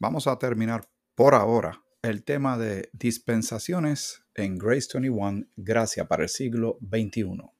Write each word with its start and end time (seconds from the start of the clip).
Vamos 0.00 0.26
a 0.26 0.38
terminar 0.38 0.88
por 1.14 1.34
ahora 1.34 1.82
el 2.02 2.24
tema 2.24 2.58
de 2.58 2.90
dispensaciones 2.92 4.24
en 4.34 4.58
Grace 4.58 4.88
21, 4.92 5.46
Gracia 5.56 6.06
para 6.06 6.24
el 6.24 6.28
siglo 6.28 6.78
XXI. 6.80 7.54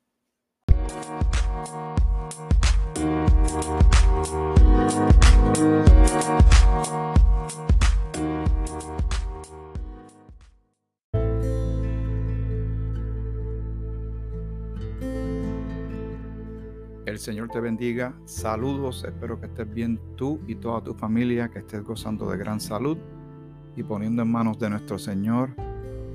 Señor 17.24 17.48
te 17.48 17.58
bendiga. 17.58 18.12
Saludos. 18.26 19.02
Espero 19.02 19.40
que 19.40 19.46
estés 19.46 19.72
bien 19.72 19.98
tú 20.14 20.42
y 20.46 20.56
toda 20.56 20.84
tu 20.84 20.92
familia, 20.92 21.48
que 21.48 21.60
estés 21.60 21.82
gozando 21.82 22.30
de 22.30 22.36
gran 22.36 22.60
salud 22.60 22.98
y 23.74 23.82
poniendo 23.82 24.20
en 24.20 24.30
manos 24.30 24.58
de 24.58 24.68
nuestro 24.68 24.98
Señor 24.98 25.48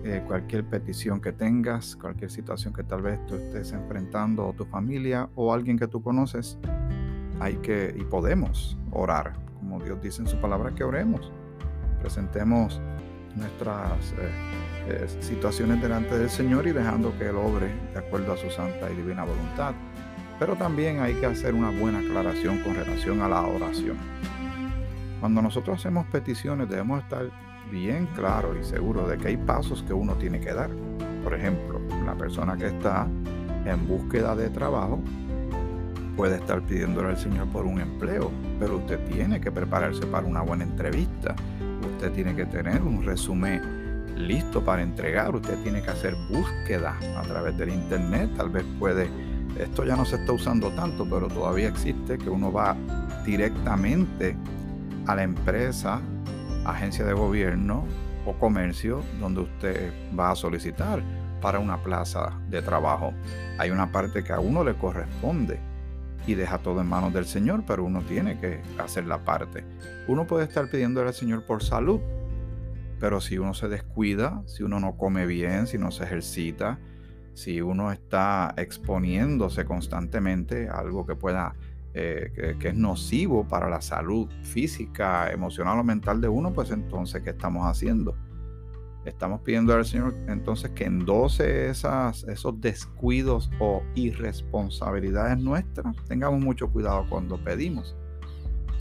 eh, 0.03 0.23
cualquier 0.27 0.65
petición 0.69 1.19
que 1.19 1.31
tengas, 1.31 1.95
cualquier 1.95 2.29
situación 2.29 2.75
que 2.75 2.83
tal 2.83 3.01
vez 3.01 3.25
tú 3.25 3.33
estés 3.37 3.71
enfrentando 3.71 4.45
o 4.45 4.53
tu 4.53 4.65
familia 4.65 5.27
o 5.33 5.51
alguien 5.51 5.79
que 5.79 5.87
tú 5.87 5.99
conoces. 6.03 6.59
Hay 7.39 7.55
que 7.55 7.91
y 7.99 8.03
podemos 8.03 8.77
orar, 8.91 9.33
como 9.57 9.79
Dios 9.79 9.99
dice 10.03 10.21
en 10.21 10.27
su 10.27 10.37
palabra 10.37 10.75
que 10.75 10.83
oremos. 10.83 11.31
Presentemos 12.01 12.79
nuestras 13.35 14.11
eh, 14.11 14.29
eh, 14.89 15.07
situaciones 15.21 15.81
delante 15.81 16.19
del 16.19 16.29
Señor 16.29 16.67
y 16.67 16.71
dejando 16.71 17.17
que 17.17 17.29
Él 17.29 17.35
obre 17.35 17.73
de 17.93 17.97
acuerdo 17.97 18.33
a 18.33 18.37
su 18.37 18.51
santa 18.51 18.91
y 18.91 18.95
divina 18.95 19.23
voluntad. 19.23 19.73
Pero 20.39 20.55
también 20.55 21.01
hay 21.01 21.15
que 21.15 21.25
hacer 21.25 21.53
una 21.53 21.69
buena 21.69 21.99
aclaración 21.99 22.59
con 22.59 22.73
relación 22.75 23.21
a 23.21 23.27
la 23.27 23.41
oración. 23.41 23.97
Cuando 25.19 25.41
nosotros 25.41 25.77
hacemos 25.77 26.07
peticiones 26.07 26.69
debemos 26.69 27.03
estar 27.03 27.29
bien 27.69 28.07
claros 28.15 28.57
y 28.59 28.63
seguros 28.63 29.09
de 29.09 29.17
que 29.17 29.27
hay 29.27 29.37
pasos 29.37 29.83
que 29.83 29.93
uno 29.93 30.15
tiene 30.15 30.39
que 30.39 30.53
dar. 30.53 30.69
Por 31.23 31.33
ejemplo, 31.33 31.81
la 32.05 32.15
persona 32.15 32.55
que 32.55 32.67
está 32.67 33.05
en 33.65 33.87
búsqueda 33.87 34.35
de 34.35 34.49
trabajo 34.49 35.01
puede 36.15 36.37
estar 36.37 36.61
pidiéndole 36.61 37.09
al 37.09 37.17
Señor 37.17 37.47
por 37.49 37.65
un 37.65 37.79
empleo, 37.79 38.31
pero 38.59 38.77
usted 38.77 38.99
tiene 39.09 39.39
que 39.39 39.51
prepararse 39.51 40.05
para 40.07 40.25
una 40.25 40.41
buena 40.41 40.63
entrevista. 40.63 41.35
Usted 41.93 42.11
tiene 42.13 42.35
que 42.35 42.45
tener 42.45 42.81
un 42.81 43.03
resumen 43.03 44.15
listo 44.15 44.63
para 44.63 44.81
entregar. 44.81 45.35
Usted 45.35 45.61
tiene 45.63 45.81
que 45.81 45.89
hacer 45.89 46.15
búsqueda 46.29 46.97
a 47.17 47.21
través 47.23 47.57
del 47.57 47.69
Internet. 47.69 48.31
Tal 48.37 48.49
vez 48.49 48.63
puede 48.79 49.09
esto 49.57 49.83
ya 49.83 49.95
no 49.95 50.05
se 50.05 50.17
está 50.17 50.33
usando 50.33 50.69
tanto, 50.71 51.07
pero 51.09 51.27
todavía 51.27 51.67
existe 51.67 52.17
que 52.17 52.29
uno 52.29 52.51
va 52.51 52.75
directamente 53.25 54.35
a 55.07 55.15
la 55.15 55.23
empresa, 55.23 56.01
agencia 56.65 57.05
de 57.05 57.13
gobierno 57.13 57.85
o 58.25 58.33
comercio 58.33 59.03
donde 59.19 59.41
usted 59.41 59.93
va 60.17 60.31
a 60.31 60.35
solicitar 60.35 61.01
para 61.41 61.59
una 61.59 61.81
plaza 61.81 62.39
de 62.49 62.61
trabajo. 62.61 63.13
Hay 63.57 63.71
una 63.71 63.91
parte 63.91 64.23
que 64.23 64.33
a 64.33 64.39
uno 64.39 64.63
le 64.63 64.75
corresponde 64.75 65.59
y 66.27 66.35
deja 66.35 66.59
todo 66.59 66.81
en 66.81 66.87
manos 66.87 67.13
del 67.13 67.25
Señor, 67.25 67.63
pero 67.65 67.83
uno 67.83 68.01
tiene 68.01 68.39
que 68.39 68.61
hacer 68.77 69.05
la 69.05 69.23
parte. 69.23 69.63
Uno 70.07 70.27
puede 70.27 70.45
estar 70.45 70.69
pidiendo 70.69 71.01
al 71.01 71.13
Señor 71.13 71.43
por 71.45 71.63
salud, 71.63 71.99
pero 72.99 73.21
si 73.21 73.37
uno 73.37 73.53
se 73.53 73.67
descuida, 73.67 74.43
si 74.45 74.63
uno 74.63 74.79
no 74.79 74.97
come 74.97 75.25
bien, 75.25 75.65
si 75.65 75.77
no 75.77 75.91
se 75.91 76.03
ejercita, 76.03 76.77
si 77.33 77.61
uno 77.61 77.91
está 77.91 78.53
exponiéndose 78.57 79.65
constantemente 79.65 80.69
a 80.69 80.79
algo 80.79 81.05
que 81.05 81.15
pueda, 81.15 81.55
eh, 81.93 82.55
que, 82.59 82.69
es 82.69 82.75
nocivo 82.75 83.47
para 83.47 83.69
la 83.69 83.81
salud 83.81 84.29
física, 84.43 85.31
emocional 85.31 85.79
o 85.79 85.83
mental 85.83 86.21
de 86.21 86.27
uno, 86.27 86.53
pues 86.53 86.71
entonces, 86.71 87.21
¿qué 87.23 87.31
estamos 87.31 87.65
haciendo? 87.65 88.15
Estamos 89.05 89.41
pidiendo 89.41 89.73
al 89.73 89.85
Señor 89.85 90.13
entonces 90.27 90.71
que 90.71 90.85
endose 90.85 91.69
esas, 91.69 92.23
esos 92.25 92.59
descuidos 92.59 93.49
o 93.59 93.81
irresponsabilidades 93.95 95.39
nuestras. 95.39 95.95
Tengamos 96.07 96.41
mucho 96.41 96.69
cuidado 96.69 97.05
cuando 97.09 97.41
pedimos, 97.41 97.95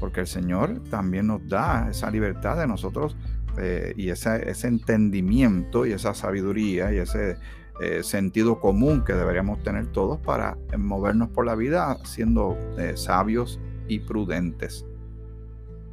porque 0.01 0.21
el 0.21 0.27
Señor 0.27 0.83
también 0.91 1.29
nos 1.29 1.47
da 1.49 1.89
esa 1.89 2.11
libertad 2.11 2.59
de 2.59 2.67
nosotros 2.67 3.17
eh, 3.59 3.95
y 3.97 4.11
ese, 4.11 4.51
ese 4.51 4.69
entendimiento 4.69 5.87
y 5.87 5.93
esa 5.93 6.15
sabiduría 6.15 6.93
y 6.93 6.99
ese 6.99 7.37
eh, 7.81 8.03
sentido 8.03 8.59
común 8.59 9.05
que 9.05 9.13
deberíamos 9.13 9.63
tener 9.63 9.87
todos 9.87 10.19
para 10.19 10.59
movernos 10.77 11.29
por 11.29 11.47
la 11.47 11.55
vida 11.55 11.97
siendo 12.05 12.57
eh, 12.77 12.97
sabios 12.97 13.61
y 13.87 14.01
prudentes. 14.01 14.85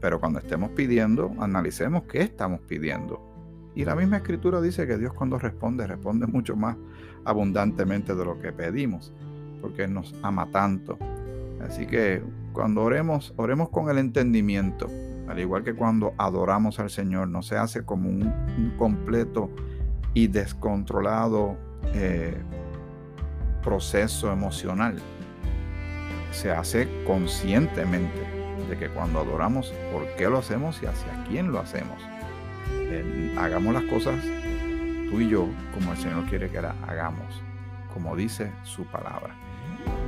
Pero 0.02 0.20
cuando 0.20 0.40
estemos 0.40 0.72
pidiendo, 0.72 1.32
analicemos 1.40 2.04
qué 2.04 2.24
estamos 2.24 2.60
pidiendo. 2.62 3.22
Y 3.76 3.86
la 3.86 3.96
misma 3.96 4.18
escritura 4.18 4.62
dice 4.62 4.88
que 4.88 4.98
Dios 4.98 5.14
cuando 5.14 5.38
responde, 5.38 5.86
responde 5.86 6.26
mucho 6.26 6.56
más 6.56 6.76
abundantemente 7.24 8.16
de 8.16 8.26
lo 8.26 8.40
que 8.40 8.52
pedimos, 8.52 9.14
porque 9.62 9.84
Él 9.84 9.94
nos 9.94 10.16
ama 10.24 10.50
tanto. 10.52 10.98
Así 11.62 11.86
que 11.86 12.24
cuando 12.52 12.82
oremos, 12.82 13.32
oremos 13.36 13.70
con 13.70 13.90
el 13.90 14.00
entendimiento, 14.00 14.90
al 15.28 15.40
igual 15.40 15.64
que 15.64 15.76
cuando 15.76 16.14
adoramos 16.18 16.80
al 16.80 16.90
Señor, 16.90 17.28
no 17.28 17.44
se 17.44 17.58
hace 17.58 17.84
como 17.84 18.10
un, 18.10 18.24
un 18.24 18.74
completo 18.78 19.52
y 20.16 20.28
descontrolado 20.28 21.58
eh, 21.94 22.38
proceso 23.64 24.32
emocional. 24.32 24.98
Se 26.32 26.52
hace 26.52 26.88
conscientemente 27.06 28.20
de 28.70 28.78
que 28.78 28.90
cuando 28.90 29.20
adoramos, 29.20 29.74
por 29.92 30.06
qué 30.16 30.30
lo 30.30 30.40
hacemos 30.40 30.82
y 30.82 30.88
hacia 30.88 31.24
quién 31.28 31.52
lo 31.52 31.60
hacemos. 31.60 32.02
Eh, 32.72 33.36
hagamos 33.38 33.74
las 33.74 33.84
cosas 33.84 34.16
tú 35.10 35.22
y 35.22 35.30
yo 35.30 35.48
como 35.74 35.92
el 35.92 35.98
Señor 35.98 36.26
quiere 36.26 36.50
que 36.50 36.62
las 36.62 36.76
hagamos, 36.88 37.42
como 37.94 38.16
dice 38.16 38.52
su 38.64 38.86
palabra. 38.86 39.36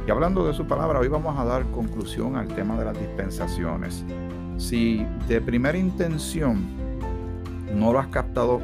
Y 0.08 0.12
hablando 0.12 0.48
de 0.48 0.54
su 0.54 0.66
palabra, 0.66 1.00
hoy 1.00 1.08
vamos 1.08 1.38
a 1.38 1.44
dar 1.44 1.64
conclusión 1.72 2.36
al 2.36 2.48
tema 2.48 2.78
de 2.78 2.86
las 2.86 2.98
dispensaciones. 2.98 4.06
Si 4.58 5.06
de 5.28 5.42
primera 5.42 5.78
intención 5.78 6.66
no 7.74 7.94
lo 7.94 8.00
has 8.00 8.08
captado 8.08 8.62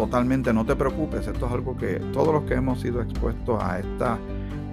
totalmente, 0.00 0.54
no 0.54 0.64
te 0.64 0.74
preocupes, 0.76 1.26
esto 1.26 1.46
es 1.46 1.52
algo 1.52 1.76
que 1.76 2.00
todos 2.14 2.32
los 2.32 2.44
que 2.44 2.54
hemos 2.54 2.80
sido 2.80 3.02
expuestos 3.02 3.62
a 3.62 3.80
esta 3.80 4.18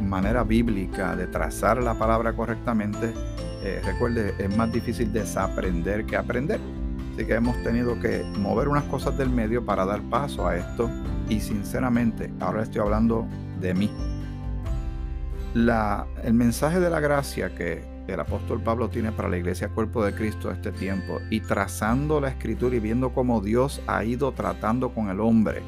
manera 0.02 0.46
bíblica 0.46 1.18
de 1.18 1.28
trazar 1.28 1.84
la 1.84 1.96
palabra 1.96 2.32
correctamente, 2.32 3.14
eh, 3.62 3.82
recuerde, 3.84 4.34
es 4.40 4.56
más 4.56 4.72
difícil 4.72 5.12
desaprender 5.12 6.06
que 6.06 6.16
aprender. 6.16 6.62
Así 7.14 7.26
que 7.26 7.34
hemos 7.34 7.62
tenido 7.62 8.00
que 8.00 8.24
mover 8.40 8.70
unas 8.70 8.86
cosas 8.86 9.18
del 9.18 9.30
medio 9.30 9.66
para 9.66 9.86
dar 9.86 10.02
paso 10.04 10.48
a 10.48 10.56
esto 10.56 10.90
y 11.28 11.42
sinceramente, 11.42 12.32
ahora 12.40 12.64
estoy 12.64 12.80
hablando 12.80 13.28
de 13.60 13.74
mí. 13.74 13.92
El 16.24 16.34
mensaje 16.36 16.80
de 16.80 16.90
la 16.90 17.02
gracia 17.02 17.54
que 17.54 17.84
el 18.14 18.20
apóstol 18.20 18.62
Pablo 18.62 18.90
tiene 18.90 19.12
para 19.12 19.30
la 19.30 19.38
iglesia 19.38 19.70
cuerpo 19.70 20.04
de 20.04 20.14
Cristo 20.14 20.52
este 20.52 20.72
tiempo 20.72 21.20
y 21.30 21.42
trazando 21.42 22.22
la 22.22 22.30
escritura 22.30 22.76
y 22.76 22.80
viendo 22.80 23.14
cómo 23.14 23.42
Dios 23.42 23.82
ha 23.88 24.04
ido 24.04 24.32
tratando 24.32 24.94
con 24.94 25.10
el 25.10 25.20
hombre 25.20 25.62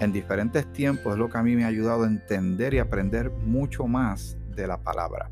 en 0.00 0.12
diferentes 0.12 0.72
tiempos 0.72 1.14
es 1.14 1.18
lo 1.18 1.28
que 1.28 1.38
a 1.38 1.42
mí 1.42 1.56
me 1.56 1.64
ha 1.64 1.68
ayudado 1.68 2.04
a 2.04 2.06
entender 2.06 2.74
y 2.74 2.78
aprender 2.78 3.30
mucho 3.30 3.86
más 3.86 4.36
de 4.54 4.66
la 4.66 4.82
palabra. 4.82 5.30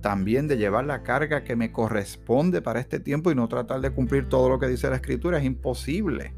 También 0.00 0.48
de 0.48 0.56
llevar 0.56 0.84
la 0.84 1.02
carga 1.02 1.44
que 1.44 1.56
me 1.56 1.72
corresponde 1.72 2.62
para 2.62 2.80
este 2.80 3.00
tiempo 3.00 3.30
y 3.30 3.34
no 3.34 3.48
tratar 3.48 3.80
de 3.80 3.90
cumplir 3.90 4.28
todo 4.28 4.48
lo 4.48 4.58
que 4.58 4.66
dice 4.66 4.90
la 4.90 4.96
escritura 4.96 5.38
es 5.38 5.44
imposible. 5.44 6.34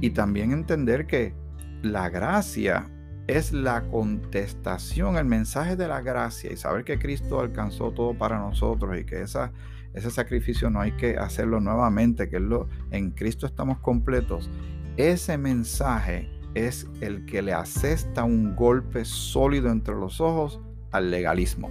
Y 0.00 0.10
también 0.10 0.52
entender 0.52 1.06
que 1.06 1.34
la 1.82 2.08
gracia 2.08 2.90
es 3.26 3.52
la 3.52 3.82
contestación, 3.82 5.16
el 5.16 5.24
mensaje 5.24 5.76
de 5.76 5.88
la 5.88 6.00
gracia 6.00 6.52
y 6.52 6.56
saber 6.56 6.84
que 6.84 6.98
Cristo 6.98 7.40
alcanzó 7.40 7.90
todo 7.90 8.16
para 8.16 8.38
nosotros 8.38 8.96
y 8.98 9.04
que 9.04 9.22
esa, 9.22 9.52
ese 9.94 10.10
sacrificio 10.10 10.70
no 10.70 10.80
hay 10.80 10.92
que 10.92 11.16
hacerlo 11.16 11.60
nuevamente, 11.60 12.28
que 12.28 12.38
lo, 12.38 12.68
en 12.90 13.10
Cristo 13.10 13.46
estamos 13.46 13.78
completos. 13.78 14.48
Ese 14.96 15.38
mensaje 15.38 16.30
es 16.54 16.88
el 17.00 17.26
que 17.26 17.42
le 17.42 17.52
asesta 17.52 18.22
un 18.24 18.54
golpe 18.54 19.04
sólido 19.04 19.70
entre 19.70 19.94
los 19.94 20.20
ojos 20.20 20.60
al 20.92 21.10
legalismo. 21.10 21.70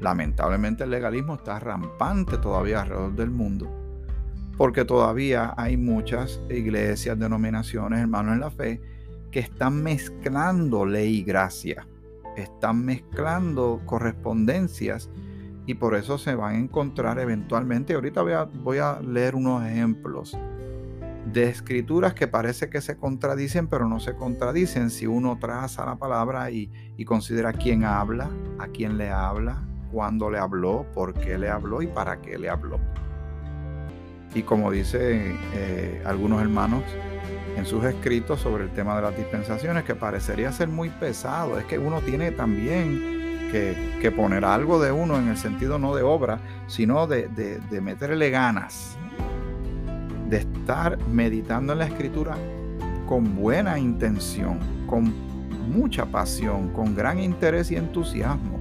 Lamentablemente 0.00 0.84
el 0.84 0.90
legalismo 0.90 1.34
está 1.34 1.58
rampante 1.60 2.38
todavía 2.38 2.82
alrededor 2.82 3.14
del 3.14 3.30
mundo, 3.30 3.70
porque 4.56 4.84
todavía 4.86 5.54
hay 5.56 5.76
muchas 5.76 6.40
iglesias, 6.48 7.18
denominaciones, 7.18 8.00
hermanos 8.00 8.34
en 8.34 8.40
la 8.40 8.50
fe, 8.50 8.80
que 9.36 9.40
están 9.40 9.82
mezclando 9.82 10.86
ley 10.86 11.16
y 11.16 11.22
gracia, 11.22 11.86
están 12.38 12.86
mezclando 12.86 13.82
correspondencias 13.84 15.10
y 15.66 15.74
por 15.74 15.94
eso 15.94 16.16
se 16.16 16.34
van 16.34 16.54
a 16.54 16.58
encontrar 16.58 17.18
eventualmente, 17.18 17.92
ahorita 17.92 18.22
voy 18.62 18.78
a, 18.78 18.98
leer 19.02 19.34
unos 19.34 19.62
ejemplos 19.66 20.38
de 21.30 21.50
escrituras 21.50 22.14
que 22.14 22.26
parece 22.26 22.70
que 22.70 22.80
se 22.80 22.96
contradicen, 22.96 23.68
pero 23.68 23.86
no 23.86 24.00
se 24.00 24.14
contradicen 24.14 24.88
si 24.88 25.06
uno 25.06 25.36
traza 25.38 25.84
la 25.84 25.96
palabra 25.96 26.50
y, 26.50 26.70
y 26.96 27.04
considera 27.04 27.52
quién 27.52 27.84
habla, 27.84 28.30
a 28.58 28.68
quién 28.68 28.96
le 28.96 29.10
habla, 29.10 29.68
cuándo 29.92 30.30
le 30.30 30.38
habló, 30.38 30.86
por 30.94 31.12
qué 31.12 31.36
le 31.36 31.50
habló 31.50 31.82
y 31.82 31.88
para 31.88 32.22
qué 32.22 32.38
le 32.38 32.48
habló. 32.48 32.80
Y 34.34 34.44
como 34.44 34.70
dicen 34.70 35.38
eh, 35.52 36.02
algunos 36.06 36.40
hermanos 36.40 36.82
en 37.56 37.64
sus 37.66 37.84
escritos 37.84 38.40
sobre 38.40 38.64
el 38.64 38.70
tema 38.70 38.96
de 38.96 39.02
las 39.02 39.16
dispensaciones, 39.16 39.84
que 39.84 39.94
parecería 39.94 40.52
ser 40.52 40.68
muy 40.68 40.90
pesado, 40.90 41.58
es 41.58 41.64
que 41.64 41.78
uno 41.78 42.00
tiene 42.00 42.30
también 42.30 43.48
que, 43.50 44.10
poner 44.10 44.44
algo 44.44 44.80
de 44.80 44.92
uno 44.92 45.18
en 45.18 45.28
el 45.28 45.36
sentido 45.36 45.78
no 45.78 45.96
de 45.96 46.02
obra, 46.02 46.38
sino 46.68 47.08
de, 47.08 47.26
de 47.26 47.80
meterle 47.80 48.30
ganas, 48.30 48.96
de 50.28 50.38
estar 50.38 50.96
meditando 51.08 51.72
en 51.72 51.80
la 51.80 51.86
escritura 51.86 52.36
con 53.06 53.34
buena 53.34 53.78
intención, 53.78 54.58
con 54.86 55.12
mucha 55.68 56.06
pasión, 56.06 56.68
con 56.68 56.94
gran 56.94 57.18
interés 57.18 57.70
y 57.70 57.76
entusiasmo. 57.76 58.55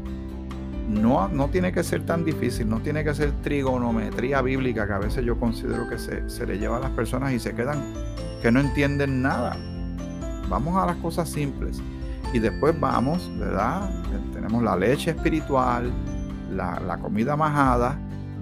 No, 0.89 1.27
no 1.27 1.47
tiene 1.49 1.71
que 1.71 1.83
ser 1.83 2.05
tan 2.05 2.23
difícil, 2.23 2.69
no 2.69 2.79
tiene 2.79 3.03
que 3.03 3.13
ser 3.13 3.31
trigonometría 3.41 4.41
bíblica 4.41 4.85
que 4.85 4.93
a 4.93 4.99
veces 4.99 5.25
yo 5.25 5.39
considero 5.39 5.89
que 5.89 5.97
se, 5.97 6.29
se 6.29 6.45
le 6.45 6.59
lleva 6.59 6.77
a 6.77 6.79
las 6.79 6.91
personas 6.91 7.33
y 7.33 7.39
se 7.39 7.55
quedan 7.55 7.93
que 8.41 8.51
no 8.51 8.59
entienden 8.59 9.21
nada. 9.21 9.57
Vamos 10.47 10.77
a 10.77 10.85
las 10.85 10.97
cosas 10.97 11.27
simples 11.29 11.81
y 12.33 12.39
después 12.39 12.79
vamos, 12.79 13.31
¿verdad? 13.39 13.89
Tenemos 14.31 14.61
la 14.61 14.75
leche 14.75 15.11
espiritual, 15.11 15.91
la, 16.51 16.79
la 16.79 16.97
comida 16.99 17.35
majada, 17.35 17.97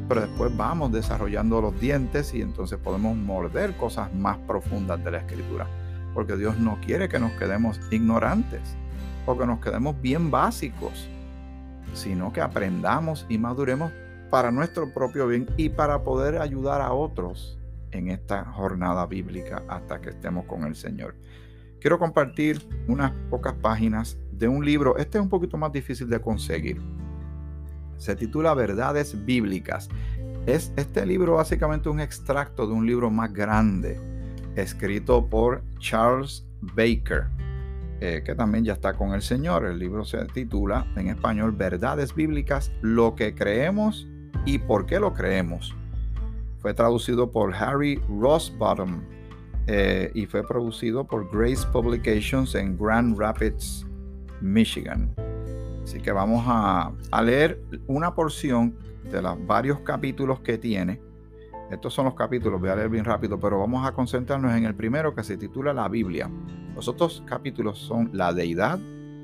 pero 0.09 0.21
después 0.21 0.55
vamos 0.57 0.91
desarrollando 0.91 1.61
los 1.61 1.79
dientes 1.79 2.33
y 2.33 2.41
entonces 2.41 2.77
podemos 2.77 3.15
morder 3.15 3.77
cosas 3.77 4.13
más 4.13 4.37
profundas 4.39 5.01
de 5.01 5.11
la 5.11 5.19
escritura 5.19 5.65
porque 6.13 6.35
Dios 6.35 6.57
no 6.59 6.77
quiere 6.81 7.09
que 7.09 7.19
nos 7.19 7.31
quedemos 7.33 7.79
ignorantes 7.91 8.61
o 9.25 9.37
que 9.37 9.45
nos 9.45 9.59
quedemos 9.59 9.99
bien 10.01 10.31
básicos, 10.31 11.09
sino 11.93 12.33
que 12.33 12.41
aprendamos 12.41 13.25
y 13.29 13.37
maduremos 13.37 13.91
para 14.29 14.51
nuestro 14.51 14.93
propio 14.93 15.27
bien 15.27 15.47
y 15.57 15.69
para 15.69 16.03
poder 16.03 16.41
ayudar 16.41 16.81
a 16.81 16.91
otros 16.93 17.59
en 17.91 18.09
esta 18.09 18.43
jornada 18.45 19.05
bíblica 19.05 19.63
hasta 19.67 20.01
que 20.01 20.09
estemos 20.09 20.45
con 20.45 20.63
el 20.63 20.75
Señor. 20.75 21.15
Quiero 21.79 21.99
compartir 21.99 22.67
unas 22.87 23.11
pocas 23.29 23.53
páginas 23.53 24.17
de 24.31 24.47
un 24.47 24.65
libro, 24.65 24.97
este 24.97 25.17
es 25.17 25.21
un 25.21 25.29
poquito 25.29 25.57
más 25.57 25.71
difícil 25.71 26.09
de 26.09 26.19
conseguir. 26.19 26.81
Se 27.97 28.15
titula 28.15 28.53
Verdades 28.53 29.25
Bíblicas. 29.25 29.89
Es 30.45 30.73
este 30.75 31.05
libro 31.05 31.35
básicamente 31.35 31.89
un 31.89 31.99
extracto 31.99 32.67
de 32.67 32.73
un 32.73 32.85
libro 32.85 33.09
más 33.09 33.31
grande 33.31 33.99
escrito 34.55 35.25
por 35.25 35.63
Charles 35.79 36.45
Baker, 36.61 37.27
eh, 38.01 38.21
que 38.25 38.35
también 38.35 38.65
ya 38.65 38.73
está 38.73 38.93
con 38.93 39.13
el 39.13 39.21
Señor. 39.21 39.65
El 39.65 39.79
libro 39.79 40.05
se 40.05 40.23
titula 40.25 40.85
en 40.95 41.07
español 41.07 41.51
Verdades 41.51 42.13
Bíblicas, 42.13 42.71
lo 42.81 43.15
que 43.15 43.33
creemos 43.33 44.07
y 44.45 44.59
por 44.59 44.85
qué 44.85 44.99
lo 44.99 45.13
creemos. 45.13 45.75
Fue 46.59 46.73
traducido 46.73 47.31
por 47.31 47.53
Harry 47.53 48.01
Rossbottom 48.09 49.01
eh, 49.67 50.11
y 50.13 50.25
fue 50.25 50.45
producido 50.45 51.05
por 51.05 51.29
Grace 51.31 51.65
Publications 51.71 52.55
en 52.55 52.77
Grand 52.77 53.17
Rapids, 53.17 53.85
Michigan. 54.41 55.13
Así 55.83 55.99
que 55.99 56.11
vamos 56.11 56.43
a, 56.47 56.91
a 57.11 57.21
leer 57.21 57.61
una 57.87 58.13
porción 58.15 58.75
de 59.11 59.21
los 59.21 59.45
varios 59.45 59.79
capítulos 59.79 60.39
que 60.39 60.57
tiene 60.57 60.99
estos 61.73 61.93
son 61.93 62.05
los 62.05 62.13
capítulos, 62.13 62.59
voy 62.59 62.69
a 62.69 62.75
leer 62.75 62.89
bien 62.89 63.05
rápido, 63.05 63.39
pero 63.39 63.59
vamos 63.59 63.85
a 63.87 63.91
concentrarnos 63.91 64.55
en 64.55 64.65
el 64.65 64.75
primero 64.75 65.15
que 65.15 65.23
se 65.23 65.37
titula 65.37 65.73
La 65.73 65.89
Biblia. 65.89 66.29
Los 66.75 66.87
otros 66.87 67.23
capítulos 67.25 67.79
son 67.79 68.09
la 68.13 68.33
deidad, 68.33 68.79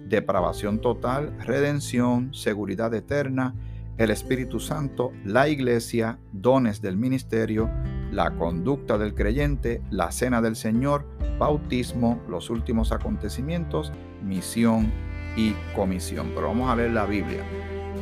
depravación 0.07 0.79
total, 0.79 1.37
redención, 1.45 2.33
seguridad 2.33 2.93
eterna, 2.93 3.55
el 3.97 4.11
Espíritu 4.11 4.59
Santo, 4.59 5.11
la 5.25 5.49
iglesia, 5.49 6.19
dones 6.31 6.81
del 6.81 6.97
ministerio, 6.97 7.69
la 8.11 8.31
conducta 8.31 8.97
del 8.97 9.13
creyente, 9.13 9.81
la 9.91 10.11
cena 10.11 10.41
del 10.41 10.55
Señor, 10.55 11.05
bautismo, 11.37 12.21
los 12.27 12.49
últimos 12.49 12.91
acontecimientos, 12.91 13.91
misión 14.23 14.91
y 15.35 15.53
comisión. 15.75 16.31
Pero 16.33 16.47
vamos 16.47 16.69
a 16.69 16.75
leer 16.75 16.91
la 16.91 17.05
Biblia. 17.05 17.43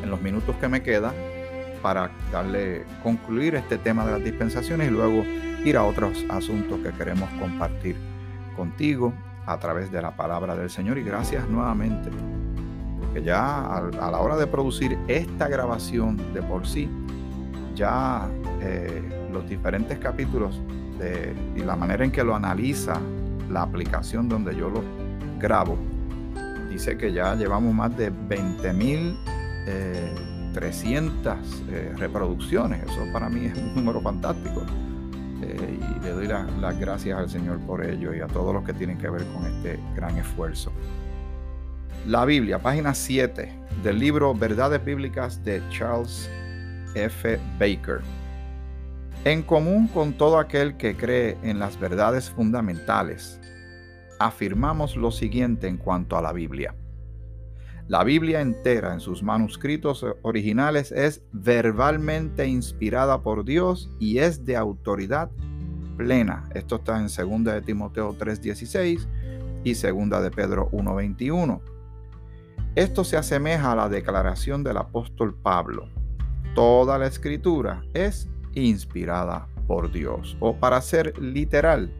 En 0.03 0.09
los 0.09 0.21
minutos 0.21 0.55
que 0.57 0.67
me 0.67 0.83
queda, 0.83 1.13
para 1.87 2.11
darle 2.33 2.83
concluir 3.01 3.55
este 3.55 3.77
tema 3.77 4.05
de 4.05 4.11
las 4.11 4.21
dispensaciones 4.21 4.89
y 4.89 4.91
luego 4.91 5.23
ir 5.63 5.77
a 5.77 5.85
otros 5.85 6.25
asuntos 6.27 6.81
que 6.81 6.91
queremos 6.91 7.29
compartir 7.39 7.95
contigo 8.57 9.13
a 9.45 9.57
través 9.57 9.89
de 9.89 10.01
la 10.01 10.11
palabra 10.11 10.53
del 10.57 10.69
Señor. 10.69 10.97
Y 10.97 11.03
gracias 11.03 11.47
nuevamente 11.47 12.09
porque 12.99 13.23
ya 13.23 13.77
a, 13.77 14.11
la 14.11 14.19
hora 14.19 14.35
de 14.35 14.47
producir 14.47 14.97
esta 15.07 15.47
grabación 15.47 16.17
de 16.33 16.41
por 16.41 16.67
sí 16.67 16.89
ya 17.73 18.27
eh, 18.61 19.29
los 19.31 19.47
diferentes 19.47 19.97
capítulos 19.97 20.59
de, 20.99 21.33
y 21.55 21.61
la 21.61 21.77
manera 21.77 22.03
en 22.03 22.11
que 22.11 22.21
lo 22.21 22.35
analiza 22.35 22.99
la 23.49 23.61
aplicación 23.61 24.27
donde 24.27 24.53
yo 24.57 24.69
lo 24.69 24.83
grabo 25.39 25.77
dice 26.69 26.97
que 26.97 27.13
ya 27.13 27.33
llevamos 27.35 27.73
más 27.73 27.95
de 27.95 28.09
20 28.09 28.73
mil 28.73 29.17
eh, 29.67 30.13
300 30.57 31.37
eh, 31.69 31.93
reproducciones. 31.97 32.83
Eso 32.83 33.05
para 33.13 33.29
mí 33.29 33.45
es 33.45 33.55
un 33.55 33.75
número 33.75 34.01
fantástico. 34.01 34.63
Eh, 35.43 35.79
y 35.79 36.03
le 36.03 36.09
doy 36.09 36.27
las 36.27 36.79
gracias 36.79 37.15
al 37.15 37.29
Señor 37.29 37.59
por 37.59 37.85
ello 37.85 38.11
y 38.15 38.21
a 38.21 38.27
todos 38.27 38.55
los 38.55 38.63
que 38.63 38.73
tienen 38.73 38.97
que 38.97 39.07
ver 39.07 39.23
con 39.27 39.45
este 39.45 39.79
gran 39.95 40.17
esfuerzo. 40.17 40.71
La 42.07 42.25
Biblia, 42.25 42.57
página 42.57 42.95
7 42.95 43.53
del 43.83 43.99
libro 43.99 44.33
Verdades 44.33 44.83
Bíblicas 44.83 45.43
de 45.43 45.61
Charles 45.69 46.27
F. 46.95 47.39
Baker. 47.59 48.01
En 49.25 49.43
común 49.43 49.87
con 49.87 50.13
todo 50.13 50.39
aquel 50.39 50.75
que 50.75 50.97
cree 50.97 51.37
en 51.43 51.59
las 51.59 51.79
verdades 51.79 52.31
fundamentales, 52.31 53.39
afirmamos 54.17 54.95
lo 54.95 55.11
siguiente 55.11 55.67
en 55.67 55.77
cuanto 55.77 56.17
a 56.17 56.21
la 56.23 56.33
Biblia. 56.33 56.73
La 57.87 58.03
Biblia 58.03 58.41
entera 58.41 58.93
en 58.93 58.99
sus 58.99 59.23
manuscritos 59.23 60.05
originales 60.21 60.91
es 60.91 61.23
verbalmente 61.31 62.45
inspirada 62.45 63.21
por 63.21 63.45
Dios 63.45 63.89
y 63.97 64.17
es 64.17 64.43
de 64.43 64.57
autoridad 64.57 65.31
plena. 65.95 66.49
Esto 66.53 66.75
está 66.75 66.97
en 66.99 67.07
2 67.07 67.53
de 67.53 67.61
Timoteo 67.61 68.13
3:16 68.13 69.07
y 69.63 69.73
2 69.73 70.21
de 70.21 70.31
Pedro 70.31 70.67
1:21. 70.73 71.61
Esto 72.75 73.05
se 73.05 73.15
asemeja 73.15 73.71
a 73.71 73.75
la 73.77 73.87
declaración 73.87 74.65
del 74.65 74.77
apóstol 74.77 75.33
Pablo. 75.33 75.87
Toda 76.55 76.97
la 76.97 77.07
escritura 77.07 77.83
es 77.93 78.27
inspirada 78.53 79.47
por 79.65 79.93
Dios 79.93 80.35
o 80.41 80.57
para 80.57 80.81
ser 80.81 81.17
literal, 81.19 81.93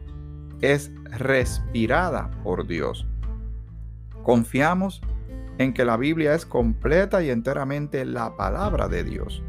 es 0.60 0.92
respirada 1.04 2.30
por 2.44 2.66
Dios. 2.66 3.06
Confiamos 4.22 5.00
en 5.00 5.17
que 5.74 5.84
la 5.84 5.96
Biblia 5.96 6.34
es 6.34 6.46
completa 6.46 7.22
y 7.22 7.30
enteramente 7.30 8.04
la 8.04 8.36
palabra 8.36 8.88
de 8.88 9.04
Dios. 9.04 9.42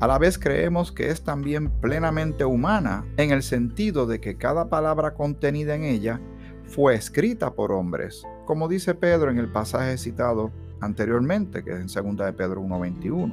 A 0.00 0.08
la 0.08 0.18
vez 0.18 0.36
creemos 0.36 0.90
que 0.90 1.10
es 1.10 1.22
también 1.22 1.70
plenamente 1.80 2.44
humana 2.44 3.04
en 3.16 3.30
el 3.30 3.44
sentido 3.44 4.06
de 4.06 4.20
que 4.20 4.36
cada 4.36 4.68
palabra 4.68 5.14
contenida 5.14 5.76
en 5.76 5.84
ella 5.84 6.20
fue 6.64 6.94
escrita 6.94 7.54
por 7.54 7.70
hombres, 7.70 8.26
como 8.44 8.66
dice 8.66 8.94
Pedro 8.94 9.30
en 9.30 9.38
el 9.38 9.52
pasaje 9.52 9.96
citado 9.96 10.50
anteriormente, 10.80 11.62
que 11.62 11.70
es 11.70 11.96
en 11.96 12.16
2 12.16 12.26
de 12.26 12.32
Pedro 12.32 12.60
1.21. 12.62 13.32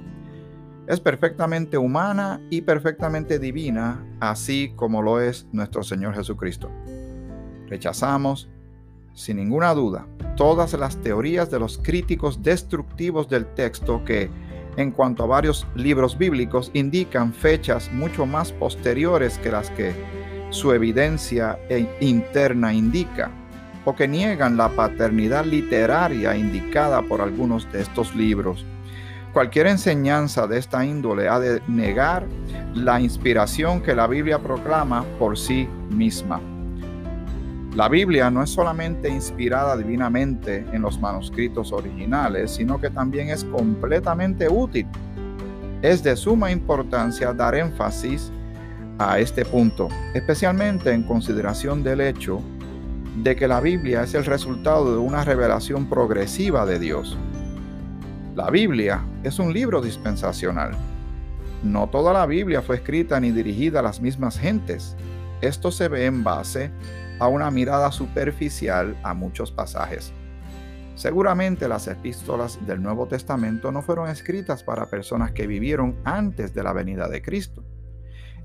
Es 0.87 0.99
perfectamente 0.99 1.77
humana 1.77 2.39
y 2.51 2.61
perfectamente 2.61 3.39
divina, 3.39 4.05
así 4.19 4.71
como 4.75 5.01
lo 5.01 5.19
es 5.19 5.47
nuestro 5.51 5.81
Señor 5.81 6.13
Jesucristo. 6.13 6.69
Rechazamos 7.67 8.49
sin 9.13 9.37
ninguna 9.37 9.73
duda, 9.73 10.05
todas 10.35 10.73
las 10.73 10.97
teorías 10.97 11.51
de 11.51 11.59
los 11.59 11.77
críticos 11.77 12.41
destructivos 12.41 13.27
del 13.29 13.45
texto 13.45 14.03
que, 14.05 14.29
en 14.77 14.91
cuanto 14.91 15.23
a 15.23 15.27
varios 15.27 15.67
libros 15.75 16.17
bíblicos, 16.17 16.71
indican 16.73 17.33
fechas 17.33 17.91
mucho 17.91 18.25
más 18.25 18.51
posteriores 18.51 19.37
que 19.39 19.51
las 19.51 19.69
que 19.71 19.93
su 20.49 20.71
evidencia 20.71 21.59
e 21.69 21.87
interna 21.99 22.73
indica, 22.73 23.31
o 23.85 23.95
que 23.95 24.07
niegan 24.07 24.57
la 24.57 24.69
paternidad 24.69 25.45
literaria 25.45 26.35
indicada 26.35 27.01
por 27.01 27.21
algunos 27.21 27.71
de 27.71 27.81
estos 27.81 28.15
libros. 28.15 28.65
Cualquier 29.33 29.67
enseñanza 29.67 30.47
de 30.47 30.57
esta 30.57 30.83
índole 30.83 31.29
ha 31.29 31.39
de 31.39 31.61
negar 31.67 32.25
la 32.73 32.99
inspiración 32.99 33.81
que 33.81 33.95
la 33.95 34.07
Biblia 34.07 34.39
proclama 34.39 35.03
por 35.19 35.37
sí 35.37 35.67
misma. 35.89 36.41
La 37.79 37.87
Biblia 37.87 38.29
no 38.29 38.43
es 38.43 38.49
solamente 38.49 39.07
inspirada 39.07 39.77
divinamente 39.77 40.65
en 40.73 40.81
los 40.81 40.99
manuscritos 40.99 41.71
originales, 41.71 42.51
sino 42.51 42.77
que 42.77 42.89
también 42.89 43.29
es 43.29 43.45
completamente 43.45 44.49
útil. 44.49 44.85
Es 45.81 46.03
de 46.03 46.17
suma 46.17 46.51
importancia 46.51 47.31
dar 47.31 47.55
énfasis 47.55 48.33
a 48.97 49.17
este 49.17 49.45
punto, 49.45 49.87
especialmente 50.13 50.91
en 50.91 51.03
consideración 51.03 51.81
del 51.81 52.01
hecho 52.01 52.41
de 53.23 53.37
que 53.37 53.47
la 53.47 53.61
Biblia 53.61 54.03
es 54.03 54.13
el 54.13 54.25
resultado 54.25 54.91
de 54.91 54.97
una 54.97 55.23
revelación 55.23 55.87
progresiva 55.87 56.65
de 56.65 56.79
Dios. 56.79 57.17
La 58.35 58.49
Biblia 58.49 59.05
es 59.23 59.39
un 59.39 59.53
libro 59.53 59.81
dispensacional. 59.81 60.71
no 61.63 61.87
toda 61.87 62.11
la 62.11 62.25
Biblia 62.25 62.61
fue 62.61 62.75
escrita 62.75 63.21
ni 63.21 63.31
dirigida 63.31 63.79
a 63.79 63.83
las 63.83 64.01
mismas 64.01 64.37
gentes. 64.37 64.97
Esto 65.39 65.71
se 65.71 65.87
ve 65.87 66.07
en 66.07 66.25
base 66.25 66.71
a 67.19 67.27
una 67.27 67.51
mirada 67.51 67.91
superficial 67.91 68.97
a 69.03 69.13
muchos 69.13 69.51
pasajes. 69.51 70.13
Seguramente 70.95 71.67
las 71.69 71.87
epístolas 71.87 72.59
del 72.65 72.81
Nuevo 72.81 73.07
Testamento 73.07 73.71
no 73.71 73.81
fueron 73.81 74.09
escritas 74.09 74.63
para 74.63 74.89
personas 74.89 75.31
que 75.31 75.47
vivieron 75.47 75.95
antes 76.03 76.53
de 76.53 76.63
la 76.63 76.73
venida 76.73 77.07
de 77.07 77.21
Cristo. 77.21 77.63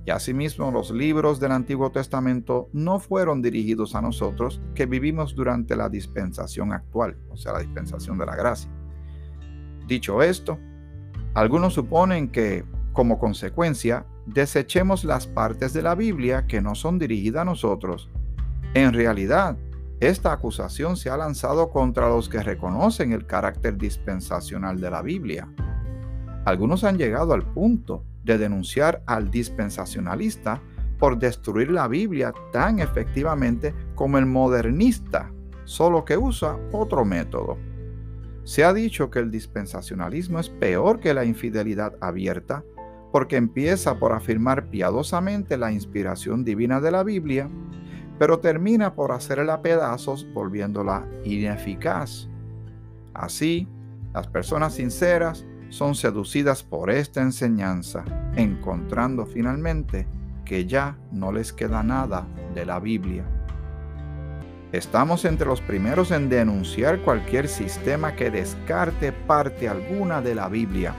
Y 0.07 0.11
asimismo 0.11 0.71
los 0.71 0.91
libros 0.91 1.41
del 1.41 1.53
Antiguo 1.53 1.91
Testamento 1.91 2.69
no 2.73 3.01
fueron 3.01 3.41
dirigidos 3.41 3.95
a 3.95 4.03
nosotros 4.03 4.61
que 4.75 4.87
vivimos 4.87 5.35
durante 5.35 5.75
la 5.75 5.89
dispensación 5.89 6.73
actual, 6.73 7.17
o 7.31 7.37
sea, 7.37 7.55
la 7.55 7.61
dispensación 7.61 8.19
de 8.19 8.27
la 8.27 8.37
gracia. 8.37 8.71
Dicho 9.89 10.23
esto, 10.23 10.59
algunos 11.35 11.75
suponen 11.75 12.29
que, 12.29 12.65
como 12.93 13.19
consecuencia, 13.19 14.07
desechemos 14.27 15.05
las 15.05 15.27
partes 15.27 15.73
de 15.73 15.83
la 15.83 15.95
Biblia 15.95 16.47
que 16.47 16.63
no 16.63 16.75
son 16.75 16.99
dirigidas 16.99 17.43
a 17.43 17.47
nosotros. 17.47 18.11
En 18.75 18.93
realidad, 18.93 19.57
esta 20.01 20.33
acusación 20.33 20.97
se 20.97 21.09
ha 21.09 21.17
lanzado 21.17 21.71
contra 21.71 22.09
los 22.09 22.29
que 22.29 22.43
reconocen 22.43 23.13
el 23.13 23.25
carácter 23.25 23.79
dispensacional 23.79 24.81
de 24.81 24.91
la 24.91 25.01
Biblia. 25.01 25.49
Algunos 26.45 26.83
han 26.83 26.99
llegado 26.99 27.33
al 27.33 27.45
punto 27.45 28.05
de 28.25 28.37
denunciar 28.37 29.03
al 29.07 29.31
dispensacionalista 29.31 30.61
por 30.99 31.19
destruir 31.19 31.71
la 31.71 31.87
Biblia 31.87 32.33
tan 32.53 32.81
efectivamente 32.81 33.73
como 33.95 34.19
el 34.19 34.27
modernista, 34.27 35.31
solo 35.65 36.05
que 36.05 36.17
usa 36.17 36.59
otro 36.73 37.05
método. 37.05 37.57
Se 38.43 38.65
ha 38.65 38.73
dicho 38.75 39.09
que 39.09 39.21
el 39.21 39.31
dispensacionalismo 39.31 40.41
es 40.41 40.51
peor 40.51 40.99
que 40.99 41.15
la 41.15 41.25
infidelidad 41.25 41.95
abierta 42.01 42.65
porque 43.13 43.37
empieza 43.37 43.99
por 44.01 44.13
afirmar 44.13 44.69
piadosamente 44.71 45.57
la 45.57 45.71
inspiración 45.71 46.45
divina 46.45 46.81
de 46.81 46.91
la 46.91 47.05
Biblia, 47.05 47.49
pero 48.25 48.39
termina 48.39 48.95
por 48.95 49.13
hacerla 49.13 49.61
pedazos 49.61 50.27
volviéndola 50.33 51.07
ineficaz. 51.27 52.27
Así, 53.13 53.69
las 54.15 54.29
personas 54.29 54.73
sinceras 54.73 55.45
son 55.69 55.95
seducidas 55.95 56.63
por 56.63 56.91
esta 56.91 57.21
enseñanza, 57.21 58.03
encontrando 58.35 59.27
finalmente 59.27 60.07
que 60.47 60.65
ya 60.65 60.97
no 61.13 61.33
les 61.33 61.53
queda 61.53 61.83
nada 61.83 62.27
de 62.55 62.65
la 62.65 62.81
Biblia. 62.81 63.27
Estamos 64.73 65.27
entre 65.27 65.47
los 65.47 65.61
primeros 65.61 66.11
en 66.11 66.31
denunciar 66.31 67.03
cualquier 67.03 67.47
sistema 67.47 68.17
que 68.17 68.31
descarte 68.31 69.13
parte 69.13 69.69
alguna 69.69 70.23
de 70.23 70.35
la 70.35 70.49
Biblia. 70.49 70.95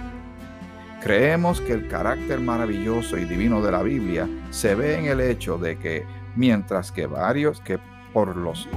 Creemos 1.01 1.59
que 1.59 1.73
el 1.73 1.87
carácter 1.87 2.39
maravilloso 2.39 3.17
y 3.17 3.25
divino 3.25 3.63
de 3.63 3.71
la 3.71 3.81
Biblia 3.81 4.29
se 4.51 4.75
ve 4.75 4.99
en 4.99 5.05
el 5.05 5.21
hecho 5.21 5.57
de 5.57 5.79
que 5.79 6.05
mientras 6.35 6.91
que 6.91 7.07
varios 7.07 7.59
que 7.61 7.79
por 8.13 8.35
los 8.35 8.67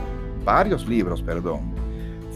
varios 0.45 0.89
libros, 0.89 1.23
perdón, 1.23 1.75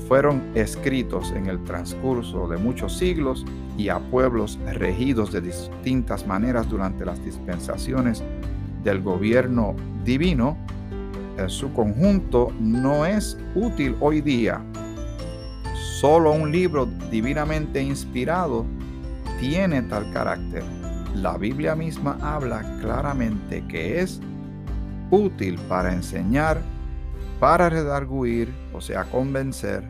fueron 0.08 0.42
escritos 0.54 1.32
en 1.32 1.46
el 1.46 1.62
transcurso 1.64 2.46
de 2.46 2.58
muchos 2.58 2.96
siglos 2.98 3.44
y 3.78 3.88
a 3.88 3.98
pueblos 3.98 4.58
regidos 4.74 5.32
de 5.32 5.40
distintas 5.40 6.26
maneras 6.26 6.68
durante 6.68 7.04
las 7.04 7.24
dispensaciones 7.24 8.22
del 8.84 9.00
gobierno 9.00 9.74
divino, 10.04 10.56
en 11.38 11.48
su 11.48 11.72
conjunto 11.72 12.52
no 12.60 13.06
es 13.06 13.38
útil 13.54 13.96
hoy 14.00 14.20
día. 14.20 14.60
Solo 15.74 16.32
un 16.32 16.52
libro 16.52 16.86
divinamente 17.10 17.82
inspirado 17.82 18.66
tiene 19.40 19.82
tal 19.82 20.12
carácter. 20.12 20.62
La 21.14 21.38
Biblia 21.38 21.74
misma 21.74 22.18
habla 22.20 22.78
claramente 22.80 23.64
que 23.68 24.00
es 24.00 24.20
útil 25.12 25.58
para 25.68 25.92
enseñar, 25.92 26.62
para 27.38 27.68
redarguir, 27.68 28.52
o 28.72 28.80
sea, 28.80 29.04
convencer, 29.04 29.84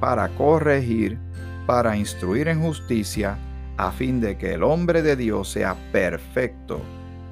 para 0.00 0.28
corregir, 0.30 1.18
para 1.66 1.96
instruir 1.96 2.48
en 2.48 2.60
justicia, 2.60 3.38
a 3.76 3.92
fin 3.92 4.20
de 4.20 4.36
que 4.36 4.54
el 4.54 4.64
hombre 4.64 5.02
de 5.02 5.14
Dios 5.14 5.48
sea 5.50 5.76
perfecto, 5.92 6.80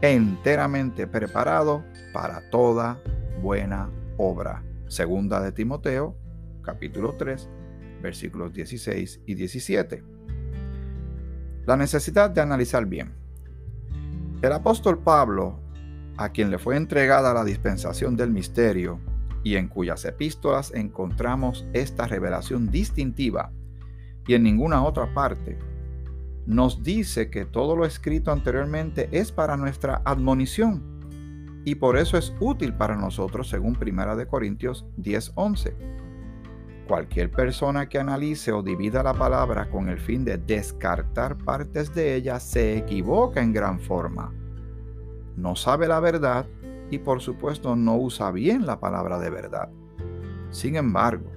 enteramente 0.01 1.09
preparado 1.09 1.85
para 2.13 2.49
toda 2.51 3.03
buena 3.43 3.91
obra. 4.17 4.63
Segunda 4.87 5.41
de 5.41 5.51
Timoteo, 5.51 6.17
capítulo 6.63 7.17
3, 7.17 7.49
versículos 8.01 8.53
16 8.53 9.23
y 9.27 9.35
17. 9.35 10.05
La 11.67 11.77
necesidad 11.77 12.31
de 12.31 12.41
analizar 12.41 12.87
bien. 12.87 13.13
El 14.41 14.53
apóstol 14.53 15.01
Pablo, 15.03 15.66
a 16.17 16.31
quien 16.31 16.51
le 16.51 16.59
fue 16.59 16.77
entregada 16.77 17.35
la 17.35 17.45
dispensación 17.45 18.17
del 18.17 18.31
misterio, 18.31 19.01
y 19.47 19.55
en 19.55 19.69
cuyas 19.69 20.05
epístolas 20.05 20.73
encontramos 20.75 21.67
esta 21.73 22.09
revelación 22.09 22.69
distintiva 22.69 23.53
y 24.27 24.35
en 24.35 24.43
ninguna 24.43 24.83
otra 24.83 25.15
parte, 25.15 25.57
nos 26.47 26.83
dice 26.83 27.31
que 27.31 27.45
todo 27.45 27.77
lo 27.77 27.85
escrito 27.85 28.33
anteriormente 28.33 29.09
es 29.13 29.31
para 29.31 29.57
nuestra 29.57 30.03
admonición 30.05 31.63
y 31.65 31.77
por 31.77 31.97
eso 31.97 32.19
es 32.19 32.35
útil 32.41 32.75
para 32.75 32.97
nosotros 32.97 33.49
según 33.49 33.77
1 33.77 34.27
Corintios 34.27 34.85
10:11. 34.97 35.75
Cualquier 36.89 37.31
persona 37.31 37.89
que 37.89 38.01
analice 38.01 38.51
o 38.51 38.63
divida 38.63 39.05
la 39.05 39.15
palabra 39.15 39.71
con 39.71 39.89
el 39.89 40.01
fin 40.01 40.25
de 40.25 40.39
descartar 40.39 41.37
partes 41.39 41.95
de 41.95 42.17
ella 42.17 42.41
se 42.41 42.77
equivoca 42.77 43.43
en 43.43 43.53
gran 43.53 43.79
forma. 43.79 44.33
No 45.37 45.55
sabe 45.55 45.87
la 45.87 46.01
verdad 46.01 46.47
y 46.91 46.99
por 46.99 47.21
supuesto 47.21 47.77
no 47.77 47.97
usa 47.97 48.31
bien 48.31 48.67
la 48.67 48.81
palabra 48.81 49.19
de 49.19 49.31
verdad. 49.31 49.69
Sin 50.51 50.77
embargo, 50.77 51.31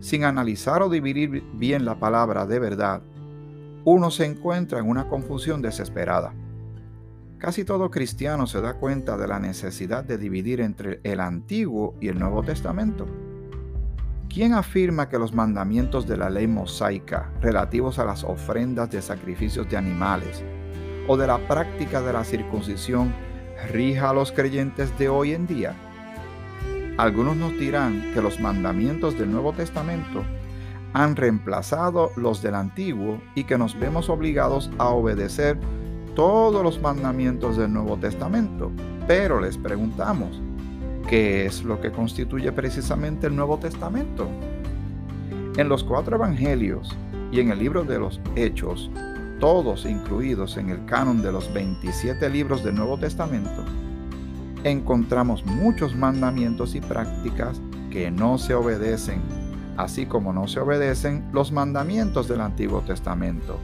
sin 0.00 0.24
analizar 0.24 0.82
o 0.82 0.88
dividir 0.88 1.44
bien 1.54 1.84
la 1.84 1.98
palabra 1.98 2.46
de 2.46 2.58
verdad, 2.58 3.02
uno 3.84 4.10
se 4.10 4.24
encuentra 4.24 4.78
en 4.78 4.88
una 4.88 5.08
confusión 5.08 5.60
desesperada. 5.60 6.32
Casi 7.38 7.64
todo 7.64 7.90
cristiano 7.90 8.46
se 8.46 8.60
da 8.60 8.74
cuenta 8.74 9.16
de 9.16 9.26
la 9.26 9.40
necesidad 9.40 10.04
de 10.04 10.16
dividir 10.16 10.60
entre 10.60 11.00
el 11.02 11.20
Antiguo 11.20 11.96
y 12.00 12.08
el 12.08 12.18
Nuevo 12.18 12.42
Testamento. 12.42 13.06
¿Quién 14.28 14.54
afirma 14.54 15.08
que 15.08 15.18
los 15.18 15.34
mandamientos 15.34 16.06
de 16.06 16.16
la 16.16 16.30
ley 16.30 16.46
mosaica 16.46 17.30
relativos 17.40 17.98
a 17.98 18.04
las 18.04 18.24
ofrendas 18.24 18.90
de 18.90 19.02
sacrificios 19.02 19.68
de 19.68 19.76
animales 19.76 20.42
o 21.08 21.16
de 21.16 21.26
la 21.26 21.38
práctica 21.38 22.00
de 22.02 22.12
la 22.12 22.24
circuncisión 22.24 23.12
rija 23.70 24.10
a 24.10 24.14
los 24.14 24.32
creyentes 24.32 24.96
de 24.98 25.08
hoy 25.08 25.32
en 25.32 25.46
día? 25.46 25.74
Algunos 26.98 27.36
nos 27.36 27.58
dirán 27.58 28.12
que 28.12 28.20
los 28.20 28.38
mandamientos 28.38 29.18
del 29.18 29.30
Nuevo 29.30 29.52
Testamento 29.52 30.22
han 30.92 31.16
reemplazado 31.16 32.10
los 32.16 32.42
del 32.42 32.54
Antiguo 32.54 33.18
y 33.34 33.44
que 33.44 33.56
nos 33.56 33.78
vemos 33.78 34.10
obligados 34.10 34.70
a 34.78 34.88
obedecer 34.88 35.58
todos 36.14 36.62
los 36.62 36.80
mandamientos 36.80 37.56
del 37.56 37.72
Nuevo 37.72 37.96
Testamento. 37.96 38.70
Pero 39.08 39.40
les 39.40 39.56
preguntamos, 39.56 40.40
¿qué 41.08 41.46
es 41.46 41.64
lo 41.64 41.80
que 41.80 41.90
constituye 41.90 42.52
precisamente 42.52 43.26
el 43.26 43.36
Nuevo 43.36 43.58
Testamento? 43.58 44.28
En 45.56 45.68
los 45.68 45.82
cuatro 45.82 46.16
evangelios 46.16 46.96
y 47.30 47.40
en 47.40 47.50
el 47.50 47.58
libro 47.58 47.84
de 47.84 47.98
los 47.98 48.20
Hechos, 48.36 48.90
todos 49.42 49.86
incluidos 49.86 50.56
en 50.56 50.70
el 50.70 50.84
canon 50.84 51.20
de 51.20 51.32
los 51.32 51.52
27 51.52 52.30
libros 52.30 52.62
del 52.62 52.76
Nuevo 52.76 52.96
Testamento, 52.96 53.64
encontramos 54.62 55.44
muchos 55.44 55.96
mandamientos 55.96 56.76
y 56.76 56.80
prácticas 56.80 57.60
que 57.90 58.12
no 58.12 58.38
se 58.38 58.54
obedecen, 58.54 59.20
así 59.76 60.06
como 60.06 60.32
no 60.32 60.46
se 60.46 60.60
obedecen 60.60 61.28
los 61.32 61.50
mandamientos 61.50 62.28
del 62.28 62.40
Antiguo 62.40 62.82
Testamento. 62.82 63.58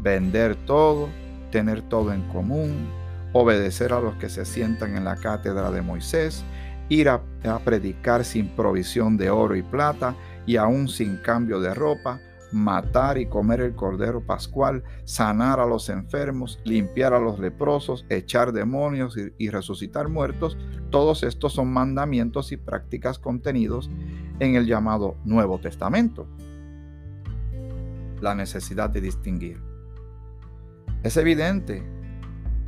Vender 0.00 0.56
todo, 0.64 1.10
tener 1.50 1.82
todo 1.82 2.14
en 2.14 2.22
común, 2.28 2.88
obedecer 3.34 3.92
a 3.92 4.00
los 4.00 4.14
que 4.14 4.30
se 4.30 4.46
sientan 4.46 4.96
en 4.96 5.04
la 5.04 5.16
cátedra 5.16 5.70
de 5.70 5.82
Moisés, 5.82 6.42
ir 6.88 7.10
a, 7.10 7.20
predicar 7.62 8.24
sin 8.24 8.48
provisión 8.48 9.18
de 9.18 9.28
oro 9.28 9.56
y 9.56 9.62
plata 9.62 10.14
y 10.46 10.56
aún 10.56 10.88
sin 10.88 11.18
cambio 11.18 11.60
de 11.60 11.74
ropa, 11.74 12.18
matar 12.52 13.18
y 13.18 13.26
comer 13.26 13.60
el 13.60 13.74
cordero 13.74 14.24
pascual, 14.24 14.84
sanar 15.04 15.60
a 15.60 15.66
los 15.66 15.88
enfermos, 15.88 16.60
limpiar 16.64 17.14
a 17.14 17.20
los 17.20 17.38
leprosos, 17.38 18.04
echar 18.08 18.52
demonios 18.52 19.16
y, 19.38 19.48
resucitar 19.50 20.08
muertos, 20.08 20.56
todos 20.90 21.22
estos 21.22 21.54
son 21.54 21.72
mandamientos 21.72 22.52
y 22.52 22.56
prácticas 22.56 23.18
contenidos 23.18 23.90
en 24.38 24.56
el 24.56 24.66
llamado 24.66 25.16
Nuevo 25.24 25.58
Testamento. 25.58 26.26
La 28.20 28.34
necesidad 28.34 28.90
de 28.90 29.00
distinguir. 29.00 29.60
Es 31.02 31.16
evidente 31.16 31.82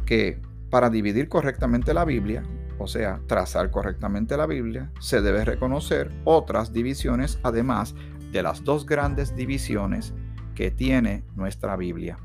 que 0.07 0.41
para 0.71 0.91
dividir 0.91 1.29
correctamente 1.29 1.95
la 1.95 2.05
Biblia, 2.05 2.43
o 2.79 2.89
sea, 2.89 3.21
trazar 3.27 3.71
correctamente 3.71 4.37
la 4.37 4.47
Biblia, 4.47 4.91
se 4.99 5.21
debe 5.21 5.45
reconocer 5.45 6.11
otras 6.25 6.73
divisiones 6.73 7.39
además 7.43 7.95
de 8.35 8.43
las 8.43 8.65
dos 8.65 8.85
grandes 8.85 9.37
divisiones 9.37 10.13
que 10.57 10.73
tiene 10.73 11.23
nuestra 11.37 11.77
Biblia. 11.77 12.19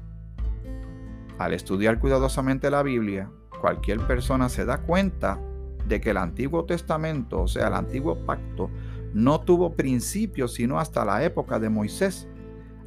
Al 1.37 1.53
estudiar 1.53 1.99
cuidadosamente 1.99 2.71
la 2.71 2.81
Biblia, 2.81 3.29
cualquier 3.61 3.99
persona 3.99 4.49
se 4.49 4.65
da 4.65 4.79
cuenta 4.79 5.39
de 5.87 6.01
que 6.01 6.09
el 6.09 6.17
Antiguo 6.17 6.65
Testamento, 6.65 7.43
o 7.43 7.47
sea, 7.47 7.67
el 7.67 7.75
Antiguo 7.75 8.25
Pacto, 8.25 8.71
no 9.13 9.41
tuvo 9.41 9.75
principio 9.75 10.47
sino 10.47 10.79
hasta 10.79 11.05
la 11.05 11.23
época 11.23 11.59
de 11.59 11.69
Moisés, 11.69 12.27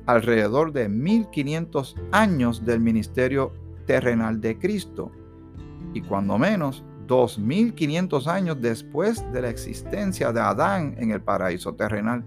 alrededor 0.06 0.72
de 0.72 0.88
1500 0.88 1.94
años 2.10 2.64
del 2.64 2.80
ministerio 2.80 3.52
terrenal 3.86 4.40
de 4.40 4.58
Cristo, 4.58 5.12
y 5.94 6.00
cuando 6.00 6.38
menos 6.38 6.84
2500 7.06 8.26
años 8.26 8.60
después 8.60 9.24
de 9.32 9.42
la 9.42 9.50
existencia 9.50 10.32
de 10.32 10.40
Adán 10.40 10.96
en 10.98 11.12
el 11.12 11.20
paraíso 11.20 11.74
terrenal. 11.74 12.24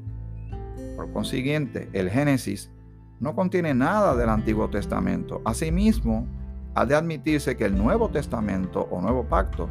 Por 0.96 1.12
consiguiente, 1.12 1.90
el 1.94 2.10
Génesis 2.10 2.72
no 3.20 3.36
contiene 3.36 3.74
nada 3.74 4.16
del 4.16 4.30
Antiguo 4.30 4.70
Testamento. 4.70 5.42
Asimismo, 5.46 6.28
ha 6.76 6.86
de 6.86 6.96
admitirse 6.96 7.56
que 7.56 7.66
el 7.66 7.78
Nuevo 7.78 8.10
Testamento 8.10 8.88
o 8.92 9.02
Nuevo 9.02 9.24
Pacto 9.24 9.70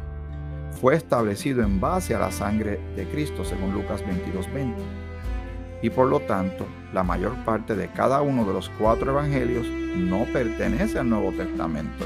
fue 0.71 0.95
establecido 0.95 1.63
en 1.63 1.79
base 1.79 2.15
a 2.15 2.19
la 2.19 2.31
sangre 2.31 2.79
de 2.95 3.07
Cristo, 3.07 3.45
según 3.45 3.73
Lucas 3.73 4.03
22:20. 4.03 4.73
Y 5.81 5.89
por 5.89 6.07
lo 6.07 6.19
tanto, 6.21 6.65
la 6.93 7.03
mayor 7.03 7.33
parte 7.45 7.75
de 7.75 7.89
cada 7.89 8.21
uno 8.21 8.45
de 8.45 8.53
los 8.53 8.69
cuatro 8.79 9.11
evangelios 9.11 9.67
no 9.67 10.25
pertenece 10.33 10.97
al 10.99 11.09
Nuevo 11.09 11.31
Testamento. 11.31 12.05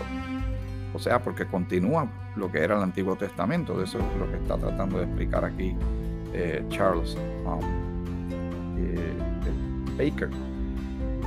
O 0.93 0.99
sea, 0.99 1.21
porque 1.21 1.45
continúa 1.45 2.09
lo 2.35 2.51
que 2.51 2.59
era 2.59 2.75
el 2.75 2.83
Antiguo 2.83 3.15
Testamento. 3.15 3.77
De 3.77 3.85
eso 3.85 3.99
es 3.99 4.19
lo 4.19 4.29
que 4.29 4.37
está 4.37 4.57
tratando 4.57 4.97
de 4.97 5.05
explicar 5.05 5.45
aquí 5.45 5.75
eh, 6.33 6.65
Charles 6.69 7.15
um, 7.45 7.88
Baker. 9.97 10.29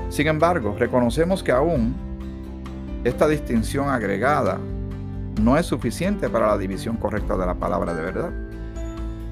Sin 0.08 0.26
embargo, 0.26 0.76
reconocemos 0.78 1.42
que 1.42 1.52
aún 1.52 1.94
esta 3.04 3.26
distinción 3.26 3.88
agregada 3.88 4.58
no 5.40 5.56
es 5.56 5.66
suficiente 5.66 6.28
para 6.28 6.46
la 6.48 6.58
división 6.58 6.96
correcta 6.96 7.36
de 7.36 7.46
la 7.46 7.54
palabra 7.54 7.94
de 7.94 8.02
verdad. 8.02 8.30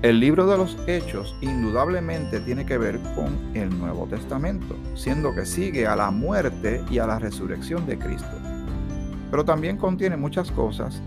El 0.03 0.19
libro 0.19 0.47
de 0.47 0.57
los 0.57 0.79
Hechos 0.87 1.37
indudablemente 1.43 2.41
tiene 2.41 2.65
que 2.65 2.79
ver 2.79 2.99
con 3.15 3.37
el 3.55 3.79
Nuevo 3.79 4.07
Testamento, 4.07 4.75
siendo 4.95 5.35
que 5.35 5.45
sigue 5.45 5.87
a 5.87 5.95
la 5.95 6.11
muerte 6.11 6.83
y 6.91 6.99
a 6.99 7.07
la 7.07 7.19
resurrección 7.19 7.87
de 7.87 7.99
Cristo. 7.99 8.37
Pero 9.31 9.45
también 9.45 9.77
contiene 9.77 10.17
muchas 10.17 10.51
cosas 10.51 11.03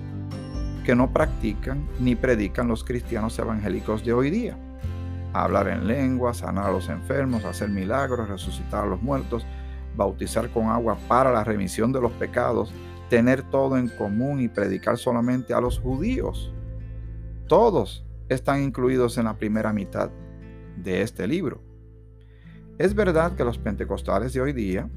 que 0.86 0.96
no 0.96 1.12
practican 1.12 1.88
ni 2.00 2.16
predican 2.16 2.68
los 2.68 2.84
cristianos 2.84 3.40
evangélicos 3.40 4.06
de 4.06 4.14
hoy 4.14 4.30
día. 4.30 4.56
Hablar 5.34 5.68
en 5.68 5.88
lengua, 5.88 6.34
sanar 6.34 6.68
a 6.68 6.72
los 6.72 6.90
enfermos, 6.90 7.44
hacer 7.44 7.70
milagros, 7.70 8.30
resucitar 8.30 8.86
a 8.86 8.88
los 8.88 9.02
muertos, 9.02 9.46
bautizar 9.96 10.50
con 10.50 10.68
agua 10.68 10.98
para 11.08 11.32
la 11.32 11.44
remisión 11.44 11.92
de 11.92 12.02
los 12.02 12.12
pecados, 12.14 12.74
tener 13.10 13.44
todo 13.44 13.78
en 13.78 13.90
común 13.90 14.40
y 14.40 14.48
predicar 14.48 14.98
solamente 14.98 15.54
a 15.54 15.62
los 15.62 15.80
judíos. 15.80 16.54
Todos 17.48 18.06
están 18.30 18.64
incluidos 18.64 19.18
en 19.18 19.26
la 19.26 19.38
primera 19.38 19.74
mitad 19.74 20.10
de 20.78 21.02
este 21.02 21.28
libro. 21.28 21.62
Es 22.78 22.96
verdad 22.96 23.36
que 23.36 23.44
los 23.44 23.58
pentecostales 23.58 24.34
de 24.34 24.42
hoy 24.42 24.54
día 24.54 24.90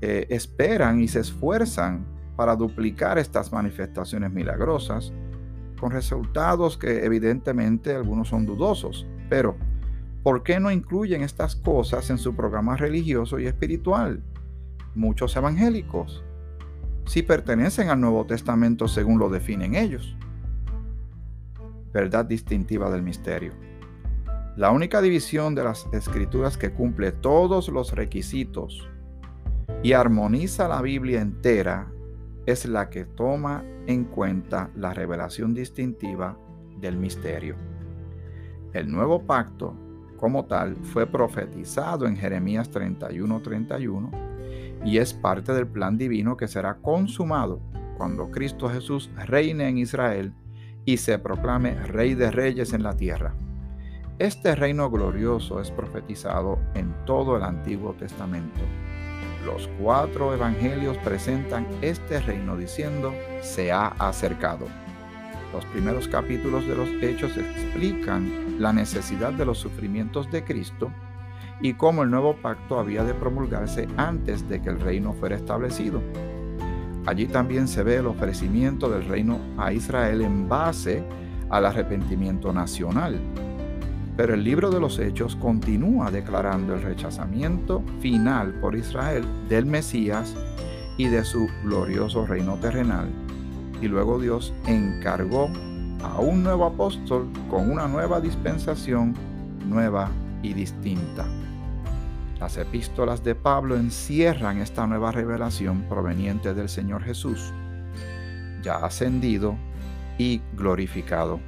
eh, 0.00 0.26
esperan 0.30 1.00
y 1.00 1.08
se 1.08 1.20
esfuerzan 1.20 2.04
para 2.36 2.54
duplicar 2.54 3.18
estas 3.18 3.52
manifestaciones 3.52 4.32
milagrosas, 4.32 5.12
con 5.80 5.90
resultados 5.90 6.76
que 6.76 7.04
evidentemente 7.04 7.94
algunos 7.94 8.28
son 8.28 8.46
dudosos, 8.46 9.06
pero 9.28 9.56
¿por 10.22 10.42
qué 10.42 10.60
no 10.60 10.70
incluyen 10.70 11.22
estas 11.22 11.56
cosas 11.56 12.10
en 12.10 12.18
su 12.18 12.34
programa 12.34 12.76
religioso 12.76 13.38
y 13.38 13.46
espiritual? 13.46 14.22
Muchos 14.94 15.36
evangélicos 15.36 16.24
si 17.06 17.22
pertenecen 17.22 17.88
al 17.88 18.00
Nuevo 18.00 18.26
Testamento 18.26 18.88
según 18.88 19.18
lo 19.18 19.30
definen 19.30 19.74
ellos. 19.74 20.16
Verdad 21.92 22.24
distintiva 22.24 22.90
del 22.90 23.02
misterio. 23.02 23.52
La 24.56 24.70
única 24.70 25.00
división 25.00 25.54
de 25.54 25.64
las 25.64 25.86
escrituras 25.92 26.56
que 26.56 26.72
cumple 26.72 27.12
todos 27.12 27.68
los 27.68 27.92
requisitos 27.92 28.88
y 29.82 29.92
armoniza 29.92 30.68
la 30.68 30.82
Biblia 30.82 31.20
entera 31.20 31.92
es 32.44 32.66
la 32.66 32.90
que 32.90 33.04
toma 33.04 33.64
en 33.86 34.04
cuenta 34.04 34.70
la 34.74 34.92
revelación 34.92 35.54
distintiva 35.54 36.38
del 36.78 36.96
misterio. 36.96 37.54
El 38.76 38.92
nuevo 38.92 39.22
pacto, 39.22 39.74
como 40.18 40.44
tal, 40.44 40.76
fue 40.76 41.06
profetizado 41.06 42.06
en 42.06 42.14
Jeremías 42.14 42.70
31:31 42.70 44.10
y 44.84 44.98
es 44.98 45.14
parte 45.14 45.54
del 45.54 45.66
plan 45.66 45.96
divino 45.96 46.36
que 46.36 46.46
será 46.46 46.74
consumado 46.74 47.58
cuando 47.96 48.30
Cristo 48.30 48.68
Jesús 48.68 49.10
reine 49.24 49.66
en 49.66 49.78
Israel 49.78 50.34
y 50.84 50.98
se 50.98 51.18
proclame 51.18 51.74
Rey 51.86 52.12
de 52.12 52.30
Reyes 52.30 52.74
en 52.74 52.82
la 52.82 52.94
tierra. 52.94 53.32
Este 54.18 54.54
reino 54.54 54.90
glorioso 54.90 55.58
es 55.62 55.70
profetizado 55.70 56.58
en 56.74 56.94
todo 57.06 57.38
el 57.38 57.44
Antiguo 57.44 57.94
Testamento. 57.94 58.60
Los 59.46 59.70
cuatro 59.80 60.34
evangelios 60.34 60.98
presentan 60.98 61.66
este 61.80 62.20
reino 62.20 62.58
diciendo, 62.58 63.14
se 63.40 63.72
ha 63.72 63.86
acercado. 63.86 64.66
Los 65.54 65.64
primeros 65.64 66.08
capítulos 66.08 66.66
de 66.66 66.74
los 66.74 66.90
Hechos 67.02 67.38
explican 67.38 68.45
la 68.58 68.72
necesidad 68.72 69.32
de 69.32 69.44
los 69.44 69.58
sufrimientos 69.58 70.30
de 70.30 70.44
Cristo 70.44 70.90
y 71.60 71.74
cómo 71.74 72.02
el 72.02 72.10
nuevo 72.10 72.36
pacto 72.36 72.78
había 72.78 73.04
de 73.04 73.14
promulgarse 73.14 73.88
antes 73.96 74.48
de 74.48 74.60
que 74.60 74.68
el 74.68 74.80
reino 74.80 75.12
fuera 75.12 75.36
establecido. 75.36 76.02
Allí 77.06 77.26
también 77.26 77.68
se 77.68 77.82
ve 77.82 77.96
el 77.96 78.06
ofrecimiento 78.06 78.88
del 78.90 79.06
reino 79.06 79.38
a 79.56 79.72
Israel 79.72 80.22
en 80.22 80.48
base 80.48 81.04
al 81.50 81.64
arrepentimiento 81.64 82.52
nacional. 82.52 83.18
Pero 84.16 84.34
el 84.34 84.42
libro 84.42 84.70
de 84.70 84.80
los 84.80 84.98
Hechos 84.98 85.36
continúa 85.36 86.10
declarando 86.10 86.74
el 86.74 86.82
rechazamiento 86.82 87.82
final 88.00 88.54
por 88.60 88.74
Israel 88.74 89.24
del 89.48 89.66
Mesías 89.66 90.34
y 90.96 91.08
de 91.08 91.24
su 91.24 91.46
glorioso 91.62 92.26
reino 92.26 92.56
terrenal. 92.56 93.08
Y 93.80 93.88
luego 93.88 94.18
Dios 94.18 94.54
encargó 94.66 95.50
a 96.06 96.20
un 96.20 96.42
nuevo 96.42 96.64
apóstol 96.64 97.28
con 97.50 97.70
una 97.70 97.88
nueva 97.88 98.20
dispensación 98.20 99.14
nueva 99.66 100.10
y 100.42 100.54
distinta. 100.54 101.26
Las 102.38 102.56
epístolas 102.56 103.24
de 103.24 103.34
Pablo 103.34 103.76
encierran 103.76 104.58
esta 104.58 104.86
nueva 104.86 105.10
revelación 105.10 105.82
proveniente 105.88 106.54
del 106.54 106.68
Señor 106.68 107.02
Jesús, 107.02 107.52
ya 108.62 108.76
ascendido 108.76 109.56
y 110.18 110.42
glorificado. 110.54 111.40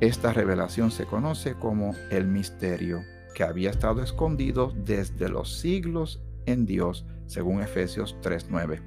Esta 0.00 0.32
revelación 0.32 0.90
se 0.90 1.06
conoce 1.06 1.54
como 1.54 1.94
el 2.10 2.26
misterio 2.26 3.02
que 3.34 3.44
había 3.44 3.70
estado 3.70 4.02
escondido 4.02 4.72
desde 4.84 5.28
los 5.28 5.58
siglos 5.60 6.20
en 6.46 6.66
Dios, 6.66 7.06
según 7.26 7.62
Efesios 7.62 8.16
3:9. 8.20 8.80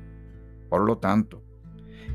Por 0.69 0.81
lo 0.81 0.97
tanto, 0.97 1.41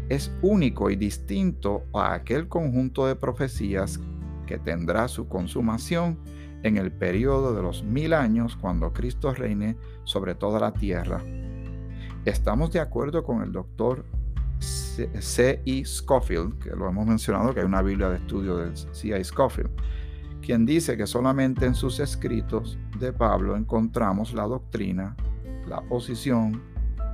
es 0.09 0.33
único 0.43 0.91
y 0.91 0.97
distinto 0.97 1.85
a 1.93 2.15
aquel 2.15 2.49
conjunto 2.49 3.07
de 3.07 3.17
profecías 3.17 4.01
que 4.47 4.59
tendrá 4.59 5.09
su 5.09 5.29
consumación 5.29 6.19
en 6.63 6.77
el 6.77 6.93
periodo 6.93 7.55
de 7.55 7.63
los 7.63 7.83
mil 7.83 8.13
años 8.15 8.57
cuando 8.57 8.93
Cristo 8.93 9.33
reine 9.33 9.77
sobre 10.05 10.35
toda 10.35 10.61
la 10.61 10.73
tierra. 10.73 11.23
Estamos 12.25 12.73
de 12.73 12.81
acuerdo 12.81 13.23
con 13.25 13.43
el 13.43 13.53
doctor 13.53 14.05
C. 14.59 15.63
E. 15.65 15.85
Scofield, 15.85 16.59
que 16.59 16.71
lo 16.71 16.89
hemos 16.89 17.07
mencionado, 17.07 17.53
que 17.53 17.61
hay 17.61 17.67
una 17.67 17.83
Biblia 17.83 18.09
de 18.09 18.17
estudio 18.17 18.57
del 18.57 18.77
C. 18.77 19.19
I. 19.19 19.23
Scofield, 19.23 19.71
quien 20.41 20.65
dice 20.65 20.97
que 20.97 21.07
solamente 21.07 21.67
en 21.67 21.75
sus 21.75 22.01
escritos 22.01 22.79
de 22.99 23.13
Pablo 23.13 23.57
encontramos 23.57 24.33
la 24.33 24.45
doctrina, 24.45 25.17
la 25.69 25.83
posición, 25.83 26.63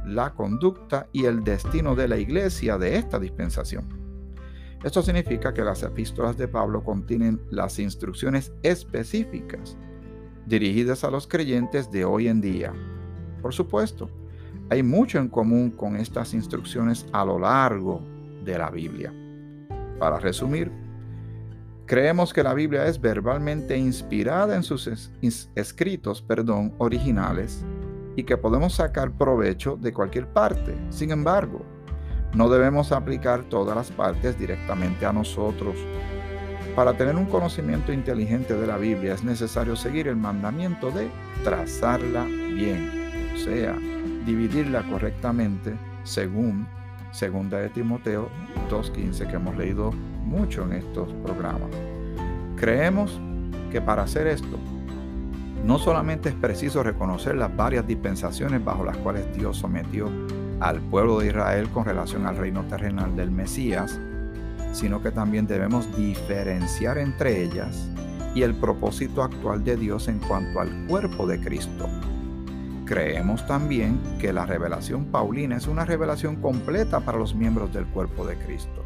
la 0.06 0.34
conducta 0.34 1.08
y 1.12 1.24
el 1.24 1.44
destino 1.44 1.94
de 1.94 2.08
la 2.08 2.18
iglesia 2.18 2.78
de 2.78 2.96
esta 2.96 3.18
dispensación. 3.18 4.02
Esto 4.82 5.02
significa 5.02 5.54
que 5.54 5.62
las 5.62 5.82
epístolas 5.82 6.36
de 6.36 6.48
Pablo 6.48 6.82
contienen 6.82 7.40
las 7.50 7.78
instrucciones 7.78 8.52
específicas 8.62 9.76
dirigidas 10.46 11.04
a 11.04 11.10
los 11.10 11.28
creyentes 11.28 11.90
de 11.90 12.04
hoy 12.04 12.26
en 12.26 12.40
día. 12.40 12.72
Por 13.40 13.54
supuesto, 13.54 14.10
hay 14.70 14.82
mucho 14.82 15.18
en 15.18 15.28
común 15.28 15.70
con 15.70 15.96
estas 15.96 16.34
instrucciones 16.34 17.06
a 17.12 17.24
lo 17.24 17.38
largo 17.38 18.02
de 18.44 18.58
la 18.58 18.70
Biblia. 18.70 19.14
Para 20.00 20.18
resumir, 20.18 20.72
creemos 21.86 22.32
que 22.32 22.42
la 22.42 22.54
Biblia 22.54 22.86
es 22.86 23.00
verbalmente 23.00 23.76
inspirada 23.76 24.56
en 24.56 24.64
sus 24.64 24.90
escritos 25.54 26.22
perdón, 26.22 26.74
originales 26.78 27.64
y 28.16 28.24
que 28.24 28.36
podemos 28.36 28.74
sacar 28.74 29.12
provecho 29.12 29.76
de 29.76 29.92
cualquier 29.92 30.26
parte. 30.26 30.76
Sin 30.90 31.10
embargo, 31.10 31.64
no 32.34 32.48
debemos 32.48 32.92
aplicar 32.92 33.42
todas 33.44 33.76
las 33.76 33.90
partes 33.90 34.38
directamente 34.38 35.04
a 35.06 35.12
nosotros. 35.12 35.76
Para 36.74 36.94
tener 36.94 37.16
un 37.16 37.26
conocimiento 37.26 37.92
inteligente 37.92 38.54
de 38.54 38.66
la 38.66 38.78
Biblia 38.78 39.14
es 39.14 39.22
necesario 39.22 39.76
seguir 39.76 40.08
el 40.08 40.16
mandamiento 40.16 40.90
de 40.90 41.10
trazarla 41.44 42.24
bien, 42.24 42.90
o 43.34 43.38
sea, 43.38 43.76
dividirla 44.24 44.82
correctamente 44.88 45.74
según 46.04 46.66
segunda 47.10 47.58
de 47.58 47.68
Timoteo 47.68 48.30
2.15 48.70 49.28
que 49.28 49.36
hemos 49.36 49.56
leído 49.56 49.92
mucho 49.92 50.64
en 50.64 50.72
estos 50.72 51.12
programas. 51.22 51.70
Creemos 52.56 53.20
que 53.70 53.82
para 53.82 54.04
hacer 54.04 54.26
esto, 54.26 54.58
no 55.64 55.78
solamente 55.78 56.30
es 56.30 56.34
preciso 56.34 56.82
reconocer 56.82 57.36
las 57.36 57.54
varias 57.56 57.86
dispensaciones 57.86 58.64
bajo 58.64 58.84
las 58.84 58.96
cuales 58.96 59.24
Dios 59.36 59.56
sometió 59.56 60.10
al 60.60 60.80
pueblo 60.80 61.20
de 61.20 61.28
Israel 61.28 61.68
con 61.68 61.84
relación 61.84 62.26
al 62.26 62.36
reino 62.36 62.64
terrenal 62.64 63.14
del 63.14 63.30
Mesías, 63.30 64.00
sino 64.72 65.02
que 65.02 65.10
también 65.10 65.46
debemos 65.46 65.94
diferenciar 65.96 66.98
entre 66.98 67.42
ellas 67.42 67.88
y 68.34 68.42
el 68.42 68.54
propósito 68.54 69.22
actual 69.22 69.62
de 69.62 69.76
Dios 69.76 70.08
en 70.08 70.18
cuanto 70.18 70.60
al 70.60 70.86
cuerpo 70.86 71.26
de 71.26 71.40
Cristo. 71.40 71.88
Creemos 72.84 73.46
también 73.46 74.00
que 74.18 74.32
la 74.32 74.46
revelación 74.46 75.06
paulina 75.06 75.56
es 75.56 75.66
una 75.66 75.84
revelación 75.84 76.36
completa 76.36 77.00
para 77.00 77.18
los 77.18 77.34
miembros 77.34 77.72
del 77.72 77.86
cuerpo 77.86 78.26
de 78.26 78.36
Cristo. 78.36 78.84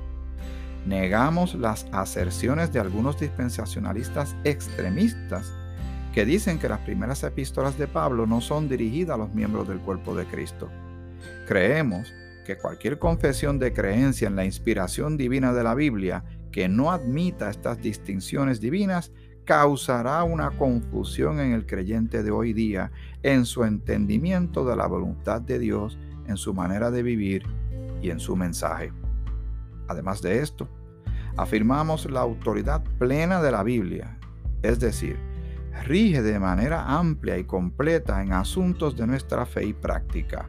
Negamos 0.85 1.55
las 1.55 1.87
aserciones 1.93 2.73
de 2.73 2.81
algunos 2.81 3.19
dispensacionalistas 3.19 4.37
extremistas 4.45 5.53
que 6.17 6.25
dicen 6.25 6.59
que 6.59 6.71
las 6.71 6.81
primeras 6.81 7.23
epístolas 7.25 7.77
de 7.77 7.89
Pablo 7.89 8.27
no 8.27 8.41
son 8.41 8.71
dirigidas 8.71 9.17
a 9.17 9.19
los 9.19 9.35
miembros 9.35 9.69
del 9.69 9.81
cuerpo 9.81 10.15
de 10.15 10.25
Cristo. 10.25 10.71
Creemos 11.47 12.11
que 12.47 12.57
cualquier 12.57 12.99
confesión 12.99 13.59
de 13.59 13.75
creencia 13.75 14.27
en 14.27 14.35
la 14.35 14.47
inspiración 14.47 15.19
divina 15.19 15.53
de 15.53 15.63
la 15.63 15.75
Biblia 15.75 16.25
que 16.51 16.71
no 16.71 16.91
admita 16.91 17.51
estas 17.51 17.83
distinciones 17.83 18.63
divinas 18.63 19.13
causará 19.45 20.25
una 20.25 20.53
confusión 20.53 21.39
en 21.39 21.53
el 21.53 21.67
creyente 21.67 22.23
de 22.23 22.31
hoy 22.31 22.55
día 22.55 22.93
en 23.23 23.45
su 23.45 23.65
entendimiento 23.65 24.65
de 24.65 24.75
la 24.75 24.87
voluntad 24.87 25.43
de 25.43 25.59
Dios, 25.59 25.99
en 26.27 26.39
su 26.39 26.55
manera 26.55 26.91
de 26.91 27.03
vivir 27.03 27.43
y 28.01 28.09
en 28.09 28.21
su 28.21 28.37
mensaje. 28.37 28.91
Además 29.87 30.23
de 30.23 30.41
esto, 30.41 30.67
afirmamos 31.37 32.11
la 32.11 32.21
autoridad 32.21 32.83
plena 32.99 33.43
de 33.43 33.51
la 33.53 33.63
Biblia, 33.63 34.19
es 34.63 34.81
decir, 34.81 35.26
rige 35.85 36.23
de 36.23 36.39
manera 36.39 36.99
amplia 36.99 37.39
y 37.39 37.45
completa 37.45 38.23
en 38.23 38.33
asuntos 38.33 38.97
de 38.97 39.07
nuestra 39.07 39.47
fe 39.47 39.65
y 39.65 39.73
práctica 39.73 40.49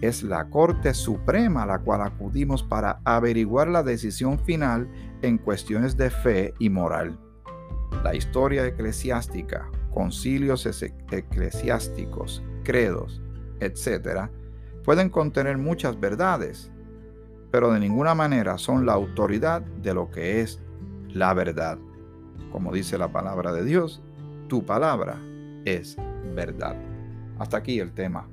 es 0.00 0.22
la 0.22 0.48
Corte 0.48 0.94
Suprema 0.94 1.64
a 1.64 1.66
la 1.66 1.78
cual 1.80 2.02
acudimos 2.02 2.62
para 2.62 3.00
averiguar 3.04 3.68
la 3.68 3.82
decisión 3.82 4.38
final 4.38 4.88
en 5.22 5.38
cuestiones 5.38 5.96
de 5.96 6.10
fe 6.10 6.54
y 6.58 6.70
moral. 6.70 7.18
La 8.04 8.14
historia 8.14 8.66
eclesiástica, 8.66 9.68
concilios 9.92 10.66
eclesiásticos, 11.10 12.42
credos, 12.62 13.20
etc., 13.60 14.28
pueden 14.84 15.10
contener 15.10 15.58
muchas 15.58 15.98
verdades, 15.98 16.70
pero 17.50 17.72
de 17.72 17.80
ninguna 17.80 18.14
manera 18.14 18.56
son 18.56 18.86
la 18.86 18.92
autoridad 18.92 19.62
de 19.62 19.94
lo 19.94 20.10
que 20.10 20.40
es 20.40 20.60
la 21.08 21.34
verdad. 21.34 21.78
Como 22.52 22.72
dice 22.72 22.98
la 22.98 23.10
palabra 23.10 23.52
de 23.52 23.64
Dios, 23.64 24.02
tu 24.48 24.64
palabra 24.64 25.16
es 25.64 25.96
verdad. 26.34 26.76
Hasta 27.38 27.58
aquí 27.58 27.78
el 27.78 27.92
tema 27.92 28.26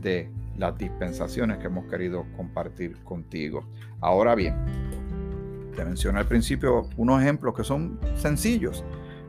de 0.00 0.30
las 0.56 0.76
dispensaciones 0.76 1.58
que 1.58 1.66
hemos 1.66 1.86
querido 1.86 2.26
compartir 2.36 3.02
contigo. 3.04 3.64
Ahora 4.00 4.34
bien, 4.34 4.54
te 5.74 5.84
mencioné 5.84 6.18
al 6.18 6.26
principio 6.26 6.88
unos 6.96 7.22
ejemplos 7.22 7.54
que 7.54 7.64
son 7.64 7.98
sencillos, 8.16 8.84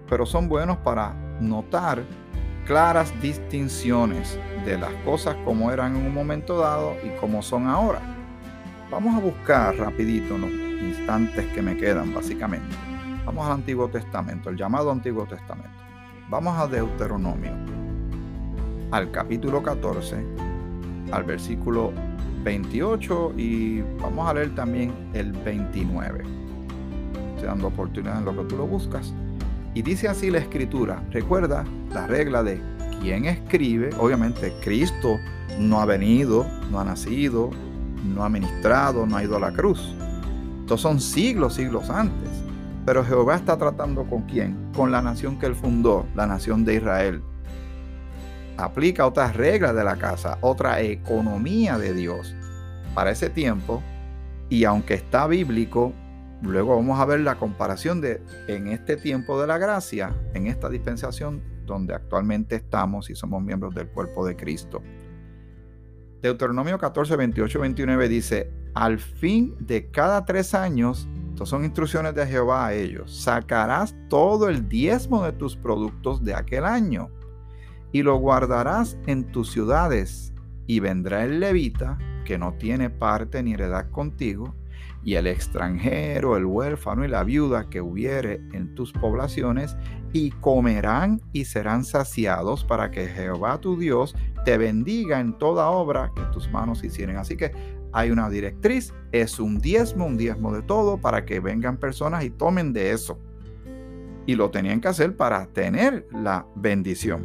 pero 0.10 0.26
son 0.26 0.50
buenos 0.50 0.78
para 0.78 1.14
notar 1.40 2.04
claras 2.66 3.14
distinciones 3.22 4.38
de 4.66 4.78
las 4.78 4.94
cosas 5.06 5.36
como 5.46 5.72
eran 5.72 5.96
en 5.96 6.06
un 6.06 6.14
momento 6.14 6.58
dado 6.58 6.96
y 7.04 7.10
como 7.20 7.42
son 7.42 7.68
ahora. 7.68 8.02
Vamos 8.90 9.16
a 9.16 9.20
buscar 9.20 9.76
rapidito 9.78 10.38
los 10.38 10.52
instantes 10.52 11.46
que 11.54 11.62
me 11.62 11.78
quedan 11.78 12.14
básicamente. 12.14 12.76
Vamos 13.26 13.46
al 13.46 13.54
Antiguo 13.54 13.88
Testamento, 13.88 14.50
el 14.50 14.58
llamado 14.58 14.92
Antiguo 14.92 15.26
Testamento. 15.26 15.81
Vamos 16.32 16.58
a 16.58 16.66
Deuteronomio, 16.66 17.52
al 18.92 19.12
capítulo 19.12 19.62
14, 19.62 20.16
al 21.12 21.26
versículo 21.26 21.92
28 22.46 23.34
y 23.36 23.82
vamos 24.02 24.30
a 24.30 24.36
leer 24.36 24.56
también 24.56 24.94
el 25.14 25.34
29. 25.34 26.24
Estoy 27.32 27.48
dando 27.48 27.68
oportunidad 27.68 28.20
en 28.20 28.24
lo 28.24 28.38
que 28.38 28.46
tú 28.46 28.56
lo 28.56 28.66
buscas. 28.66 29.14
Y 29.74 29.82
dice 29.82 30.08
así 30.08 30.32
la 30.32 30.38
escritura. 30.38 31.04
Recuerda 31.12 31.66
la 31.94 32.08
regla 32.08 32.44
de 32.44 32.62
quién 33.02 33.26
escribe. 33.26 33.90
Obviamente 34.00 34.54
Cristo 34.64 35.20
no 35.60 35.82
ha 35.82 35.86
venido, 35.86 36.46
no 36.72 36.80
ha 36.80 36.86
nacido, 36.86 37.50
no 38.06 38.24
ha 38.24 38.30
ministrado, 38.30 39.06
no 39.06 39.18
ha 39.18 39.24
ido 39.26 39.36
a 39.36 39.42
la 39.42 39.52
cruz. 39.52 39.94
Estos 40.62 40.80
son 40.80 41.02
siglos, 41.02 41.56
siglos 41.56 41.90
antes. 41.90 42.31
Pero 42.86 43.04
Jehová 43.04 43.36
está 43.36 43.58
tratando 43.58 44.06
con 44.06 44.24
quién? 44.24 44.72
Con 44.76 44.92
la 44.92 45.02
nación 45.02 45.38
que 45.38 45.46
él 45.46 45.56
fundó, 45.56 46.08
la 46.16 46.26
nación 46.26 46.66
de 46.66 46.76
Israel 46.76 47.24
aplica 48.58 49.08
otras 49.08 49.36
reglas 49.36 49.76
de 49.76 49.84
la 49.84 49.96
casa, 49.98 50.38
otra 50.42 50.82
economía 50.82 51.78
de 51.78 51.94
Dios 51.94 52.36
para 52.94 53.12
ese 53.12 53.30
tiempo. 53.30 53.82
Y 54.50 54.66
aunque 54.66 54.94
está 54.94 55.28
bíblico, 55.28 55.94
luego 56.42 56.76
vamos 56.76 57.00
a 57.00 57.06
ver 57.06 57.22
la 57.22 57.36
comparación 57.36 58.02
de 58.02 58.22
en 58.48 58.68
este 58.68 58.98
tiempo 58.98 59.40
de 59.40 59.48
la 59.48 59.58
gracia, 59.58 60.14
en 60.34 60.48
esta 60.48 60.70
dispensación 60.70 61.42
donde 61.66 61.94
actualmente 61.94 62.56
estamos 62.56 63.10
y 63.10 63.16
somos 63.16 63.42
miembros 63.42 63.74
del 63.74 63.88
cuerpo 63.88 64.26
de 64.26 64.36
Cristo. 64.36 64.82
Deuteronomio 66.22 66.78
14, 66.78 67.16
28, 67.16 67.60
29 67.60 68.10
dice, 68.10 68.52
al 68.76 69.00
fin 69.00 69.56
de 69.60 69.90
cada 69.90 70.26
tres 70.26 70.54
años, 70.54 71.08
estas 71.32 71.50
son 71.50 71.64
instrucciones 71.64 72.14
de 72.14 72.28
Jehová 72.28 72.68
a 72.68 72.74
ellos, 72.74 73.24
sacarás 73.24 73.96
todo 74.10 74.50
el 74.50 74.68
diezmo 74.68 75.24
de 75.24 75.32
tus 75.32 75.56
productos 75.56 76.24
de 76.24 76.36
aquel 76.36 76.66
año 76.66 77.10
y 77.92 78.04
lo 78.04 78.18
guardarás 78.18 78.98
en 79.08 79.32
tus 79.32 79.52
ciudades, 79.52 80.34
y 80.68 80.80
vendrá 80.80 81.24
el 81.24 81.40
levita, 81.40 81.98
que 82.26 82.38
no 82.38 82.54
tiene 82.54 82.90
parte 82.90 83.44
ni 83.44 83.54
heredad 83.54 83.90
contigo, 83.90 84.56
y 85.04 85.16
el 85.16 85.28
extranjero, 85.28 86.38
el 86.38 86.46
huérfano 86.46 87.04
y 87.04 87.08
la 87.08 87.24
viuda 87.24 87.70
que 87.70 87.82
hubiere 87.82 88.36
en 88.54 88.76
tus 88.76 88.94
poblaciones, 88.94 89.76
y 90.14 90.32
comerán 90.32 91.22
y 91.34 91.46
serán 91.46 91.84
saciados 91.84 92.64
para 92.64 92.92
que 92.92 93.08
Jehová 93.08 93.60
tu 93.60 93.78
Dios 93.78 94.16
te 94.46 94.58
bendiga 94.58 95.20
en 95.20 95.38
toda 95.38 95.70
obra 95.70 96.12
que 96.16 96.22
tus 96.34 96.50
manos 96.52 96.84
hicieren. 96.84 97.18
Así 97.18 97.36
que 97.36 97.52
hay 97.94 98.12
una 98.12 98.30
directriz, 98.30 98.94
es 99.12 99.40
un 99.40 99.60
diezmo, 99.60 100.06
un 100.06 100.18
diezmo 100.18 100.54
de 100.54 100.62
todo, 100.62 100.98
para 100.98 101.26
que 101.26 101.40
vengan 101.40 101.78
personas 101.78 102.24
y 102.24 102.30
tomen 102.30 102.74
de 102.74 102.92
eso. 102.92 103.20
Y 104.26 104.36
lo 104.36 104.52
tenían 104.52 104.80
que 104.80 104.88
hacer 104.88 105.16
para 105.16 105.48
tener 105.48 106.08
la 106.12 106.46
bendición. 106.56 107.24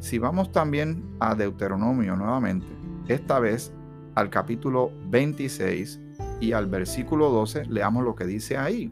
Si 0.00 0.18
vamos 0.18 0.52
también 0.52 1.02
a 1.20 1.34
Deuteronomio 1.34 2.16
nuevamente, 2.16 2.66
esta 3.08 3.38
vez 3.38 3.72
al 4.14 4.30
capítulo 4.30 4.92
26 5.08 6.00
y 6.40 6.52
al 6.52 6.66
versículo 6.66 7.30
12, 7.30 7.66
leamos 7.66 8.04
lo 8.04 8.14
que 8.14 8.26
dice 8.26 8.56
ahí. 8.56 8.90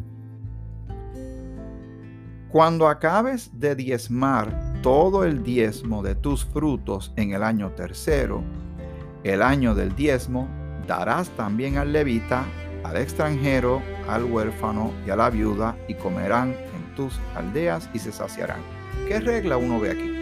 Cuando 2.48 2.88
acabes 2.88 3.50
de 3.52 3.74
diezmar 3.74 4.80
todo 4.82 5.24
el 5.24 5.42
diezmo 5.42 6.02
de 6.02 6.14
tus 6.14 6.44
frutos 6.44 7.12
en 7.16 7.32
el 7.32 7.42
año 7.42 7.72
tercero, 7.72 8.42
el 9.24 9.42
año 9.42 9.74
del 9.74 9.94
diezmo, 9.94 10.48
darás 10.86 11.28
también 11.30 11.78
al 11.78 11.92
levita, 11.92 12.44
al 12.84 12.96
extranjero, 12.96 13.82
al 14.08 14.24
huérfano 14.24 14.92
y 15.06 15.10
a 15.10 15.16
la 15.16 15.30
viuda, 15.30 15.76
y 15.88 15.94
comerán 15.94 16.50
en 16.50 16.94
tus 16.94 17.18
aldeas 17.34 17.88
y 17.92 17.98
se 17.98 18.12
saciarán. 18.12 18.60
¿Qué 19.08 19.20
regla 19.20 19.56
uno 19.56 19.80
ve 19.80 19.90
aquí? 19.90 20.16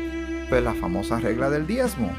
pues 0.49 0.63
la 0.63 0.75
famosa 0.75 1.19
regla 1.19 1.51
del 1.51 1.67
diezmo. 1.67 2.11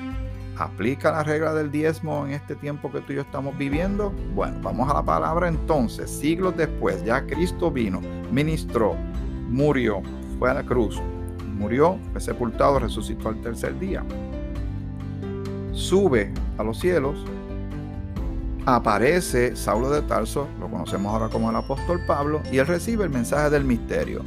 ¿Aplica 0.57 1.11
la 1.11 1.23
regla 1.23 1.53
del 1.53 1.69
diezmo 1.69 2.25
en 2.25 2.33
este 2.33 2.55
tiempo 2.55 2.91
que 2.91 3.01
tú 3.01 3.11
y 3.11 3.15
yo 3.15 3.21
estamos 3.21 3.57
viviendo? 3.57 4.13
Bueno, 4.33 4.57
vamos 4.61 4.89
a 4.89 4.93
la 4.93 5.03
palabra 5.03 5.47
entonces. 5.47 6.09
Siglos 6.09 6.55
después, 6.55 7.03
ya 7.03 7.25
Cristo 7.25 7.71
vino, 7.71 8.01
ministró, 8.31 8.95
murió, 9.49 10.01
fue 10.39 10.49
a 10.49 10.53
la 10.53 10.63
cruz, 10.63 11.01
murió, 11.57 11.99
fue 12.11 12.21
sepultado, 12.21 12.79
resucitó 12.79 13.29
al 13.29 13.41
tercer 13.41 13.77
día. 13.79 14.03
Sube 15.73 16.33
a 16.57 16.63
los 16.63 16.79
cielos, 16.79 17.25
aparece 18.65 19.55
Saulo 19.55 19.89
de 19.89 20.01
Tarso, 20.01 20.47
lo 20.59 20.69
conocemos 20.69 21.13
ahora 21.13 21.29
como 21.29 21.49
el 21.49 21.55
apóstol 21.55 22.01
Pablo, 22.07 22.41
y 22.51 22.57
él 22.57 22.67
recibe 22.67 23.03
el 23.03 23.09
mensaje 23.09 23.49
del 23.49 23.63
misterio. 23.63 24.23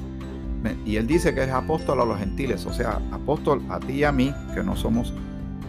Y 0.84 0.96
él 0.96 1.06
dice 1.06 1.34
que 1.34 1.44
es 1.44 1.50
apóstol 1.50 2.00
a 2.00 2.04
los 2.04 2.18
gentiles, 2.18 2.66
o 2.66 2.72
sea, 2.72 3.00
apóstol 3.12 3.62
a 3.70 3.78
ti 3.78 3.94
y 3.94 4.04
a 4.04 4.12
mí, 4.12 4.34
que 4.54 4.62
no 4.62 4.76
somos 4.76 5.12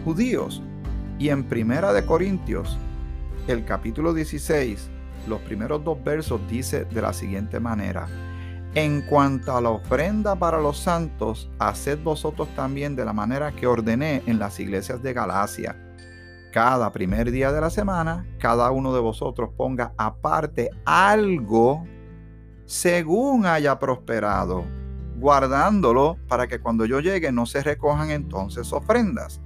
judíos. 0.04 0.62
Y 1.18 1.28
en 1.28 1.44
Primera 1.44 1.92
de 1.92 2.04
Corintios, 2.04 2.76
el 3.46 3.64
capítulo 3.64 4.12
16, 4.12 4.88
los 5.28 5.40
primeros 5.42 5.84
dos 5.84 6.02
versos 6.02 6.40
dice 6.48 6.84
de 6.84 7.02
la 7.02 7.12
siguiente 7.12 7.60
manera: 7.60 8.08
En 8.74 9.02
cuanto 9.02 9.56
a 9.56 9.60
la 9.60 9.70
ofrenda 9.70 10.36
para 10.36 10.60
los 10.60 10.78
santos, 10.78 11.48
haced 11.58 11.98
vosotros 12.02 12.48
también 12.56 12.96
de 12.96 13.04
la 13.04 13.12
manera 13.12 13.52
que 13.52 13.66
ordené 13.66 14.22
en 14.26 14.38
las 14.38 14.58
iglesias 14.58 15.02
de 15.02 15.12
Galacia. 15.12 15.76
Cada 16.52 16.90
primer 16.92 17.30
día 17.30 17.52
de 17.52 17.60
la 17.60 17.70
semana, 17.70 18.26
cada 18.38 18.70
uno 18.70 18.92
de 18.94 19.00
vosotros 19.00 19.50
ponga 19.56 19.92
aparte 19.96 20.70
algo 20.84 21.84
según 22.66 23.46
haya 23.46 23.78
prosperado, 23.78 24.64
guardándolo 25.16 26.18
para 26.28 26.46
que 26.46 26.60
cuando 26.60 26.84
yo 26.84 27.00
llegue 27.00 27.32
no 27.32 27.46
se 27.46 27.62
recojan 27.62 28.10
entonces 28.10 28.72
ofrendas. 28.72 29.40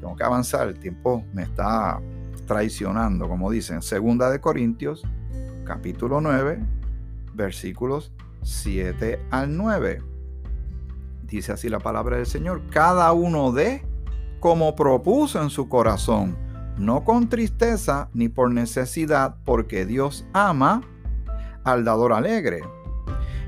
Tengo 0.00 0.16
que 0.16 0.24
avanzar, 0.24 0.68
el 0.68 0.78
tiempo 0.78 1.24
me 1.32 1.42
está 1.42 2.00
traicionando, 2.46 3.28
como 3.28 3.50
dicen, 3.50 3.82
segunda 3.82 4.30
de 4.30 4.40
Corintios, 4.40 5.06
capítulo 5.64 6.20
9, 6.20 6.58
versículos 7.34 8.12
7 8.42 9.26
al 9.30 9.56
9. 9.56 10.02
Dice 11.22 11.52
así 11.52 11.68
la 11.68 11.78
palabra 11.78 12.16
del 12.16 12.26
Señor, 12.26 12.62
cada 12.70 13.12
uno 13.12 13.52
de 13.52 13.84
como 14.40 14.74
propuso 14.74 15.40
en 15.42 15.50
su 15.50 15.68
corazón, 15.68 16.36
no 16.78 17.04
con 17.04 17.28
tristeza 17.28 18.08
ni 18.14 18.28
por 18.28 18.50
necesidad, 18.50 19.36
porque 19.44 19.84
Dios 19.84 20.26
ama 20.32 20.82
al 21.62 21.84
dador 21.84 22.14
alegre. 22.14 22.62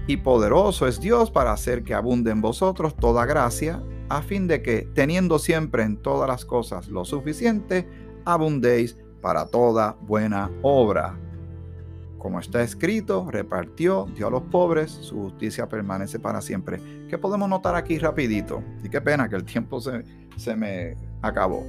Y 0.06 0.18
poderoso 0.18 0.86
es 0.86 1.00
Dios 1.00 1.30
para 1.30 1.52
hacer 1.52 1.82
que 1.82 1.94
abunde 1.94 2.30
en 2.30 2.42
vosotros 2.42 2.94
toda 2.94 3.24
gracia, 3.24 3.82
a 4.10 4.20
fin 4.20 4.46
de 4.46 4.60
que, 4.60 4.88
teniendo 4.94 5.38
siempre 5.38 5.84
en 5.84 5.96
todas 5.96 6.28
las 6.28 6.44
cosas 6.44 6.88
lo 6.88 7.06
suficiente, 7.06 7.88
abundéis 8.26 8.98
para 9.22 9.46
toda 9.46 9.96
buena 10.02 10.50
obra. 10.60 11.18
Como 12.18 12.38
está 12.38 12.62
escrito, 12.62 13.26
repartió, 13.30 14.06
dio 14.14 14.26
a 14.26 14.30
los 14.30 14.42
pobres, 14.42 14.90
su 14.90 15.16
justicia 15.16 15.68
permanece 15.68 16.18
para 16.18 16.40
siempre. 16.40 16.80
¿Qué 17.08 17.16
podemos 17.18 17.48
notar 17.48 17.74
aquí 17.74 17.98
rapidito? 17.98 18.62
Y 18.84 18.88
qué 18.90 19.00
pena 19.00 19.28
que 19.28 19.36
el 19.36 19.44
tiempo 19.44 19.80
se, 19.80 20.04
se 20.42 20.56
me 20.56 20.96
acabó. 21.22 21.66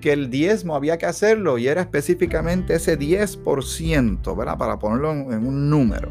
Que 0.00 0.12
el 0.12 0.30
diezmo 0.30 0.74
había 0.74 0.98
que 0.98 1.06
hacerlo 1.06 1.58
y 1.58 1.68
era 1.68 1.80
específicamente 1.80 2.74
ese 2.74 2.98
10%, 2.98 4.36
¿verdad? 4.36 4.58
Para 4.58 4.78
ponerlo 4.78 5.12
en, 5.12 5.46
un 5.46 5.70
número. 5.70 6.08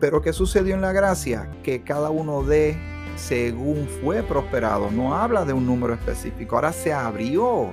Pero 0.00 0.20
¿qué 0.20 0.32
sucedió 0.32 0.74
en 0.74 0.80
la 0.80 0.92
gracia? 0.92 1.50
Que 1.62 1.82
cada 1.82 2.10
uno 2.10 2.42
de 2.42 2.76
según 3.16 3.88
fue 4.02 4.22
prosperado. 4.22 4.90
No 4.90 5.14
habla 5.14 5.44
de 5.44 5.52
un 5.52 5.66
número 5.66 5.94
específico. 5.94 6.56
Ahora 6.56 6.72
se 6.72 6.92
abrió. 6.92 7.72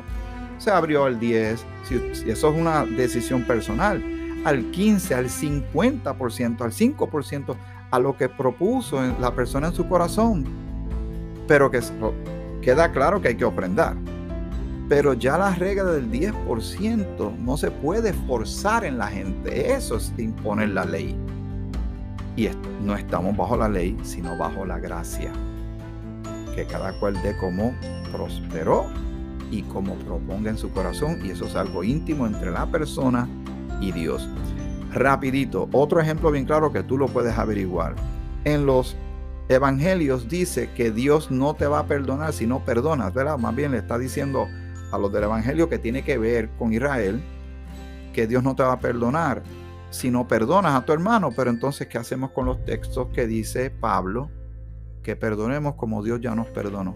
Se 0.58 0.72
abrió 0.72 1.06
al 1.06 1.20
10. 1.20 1.66
Si, 1.84 1.96
eso 2.30 2.50
es 2.50 2.60
una 2.60 2.86
decisión 2.86 3.44
personal. 3.44 4.04
Al 4.44 4.72
15, 4.72 5.14
al 5.14 5.26
50%, 5.26 6.62
al 6.62 6.72
5%, 6.72 7.56
a 7.92 8.00
lo 8.00 8.18
que 8.18 8.28
propuso 8.28 9.00
la 9.20 9.36
persona 9.36 9.68
en 9.68 9.74
su 9.74 9.88
corazón. 9.88 10.46
Pero 11.48 11.70
que 11.70 11.82
queda 12.62 12.91
claro 12.91 13.21
que 13.21 13.30
hay 13.30 13.36
que 13.36 13.45
ofrendar. 13.45 13.95
Pero 14.88 15.13
ya 15.13 15.38
la 15.38 15.56
regla 15.56 15.86
del 15.86 16.12
10% 16.12 17.38
no 17.38 17.58
se 17.58 17.71
puede 17.71 18.13
forzar 18.13 18.84
en 18.84 18.97
la 18.97 19.08
gente. 19.08 19.74
Eso 19.74 19.97
es 19.97 20.13
imponer 20.17 20.69
la 20.69 20.86
ley. 20.86 21.15
Y 22.36 22.50
no 22.84 22.95
estamos 22.95 23.36
bajo 23.36 23.58
la 23.58 23.69
ley, 23.69 23.97
sino 24.04 24.38
bajo 24.38 24.65
la 24.65 24.80
gracia. 24.80 25.32
Que 26.56 26.65
cada 26.65 26.91
cual 27.00 27.21
dé 27.24 27.38
como 27.38 27.74
prosperó 28.12 28.86
y 29.50 29.62
como 29.63 29.95
proponga 29.95 30.50
en 30.50 30.58
su 30.58 30.69
corazón. 30.71 31.19
Y 31.26 31.32
eso 31.32 31.45
es 31.45 31.56
algo 31.56 31.84
íntimo 31.84 32.28
entre 32.28 32.52
la 32.52 32.65
persona 32.65 33.28
y 33.80 33.91
Dios. 33.91 34.28
Rapidito, 34.93 35.69
otro 35.71 36.02
ejemplo 36.02 36.32
bien 36.32 36.43
claro 36.43 36.74
que 36.74 36.84
tú 36.84 36.97
lo 36.97 37.08
puedes 37.08 37.38
averiguar. 37.38 37.95
En 38.43 38.65
los 38.65 38.97
evangelios 39.52 40.28
dice 40.30 40.70
que 40.76 40.92
Dios 40.92 41.32
no 41.32 41.54
te 41.54 41.68
va 41.68 41.80
a 41.80 41.86
perdonar 41.86 42.34
si 42.34 42.48
no 42.48 42.64
perdonas, 42.64 43.14
¿verdad? 43.14 43.38
Más 43.38 43.56
bien 43.56 43.72
le 43.72 43.78
está 43.78 43.98
diciendo 43.98 44.48
a 44.92 44.98
los 44.98 45.12
del 45.12 45.24
evangelio 45.24 45.70
que 45.70 45.80
tiene 45.80 46.04
que 46.04 46.18
ver 46.18 46.50
con 46.58 46.74
Israel 46.74 47.22
que 48.14 48.28
Dios 48.28 48.44
no 48.44 48.56
te 48.56 48.64
va 48.64 48.74
a 48.74 48.80
perdonar 48.80 49.44
si 49.90 50.12
no 50.12 50.28
perdonas 50.28 50.76
a 50.76 50.86
tu 50.86 50.94
hermano. 50.94 51.32
Pero 51.36 51.50
entonces, 51.50 51.88
¿qué 51.88 51.98
hacemos 51.98 52.32
con 52.32 52.46
los 52.46 52.64
textos 52.66 53.08
que 53.14 53.28
dice 53.28 53.70
Pablo? 53.70 54.30
Que 55.04 55.16
perdonemos 55.16 55.76
como 55.76 56.04
Dios 56.04 56.20
ya 56.22 56.36
nos 56.36 56.48
perdonó. 56.48 56.96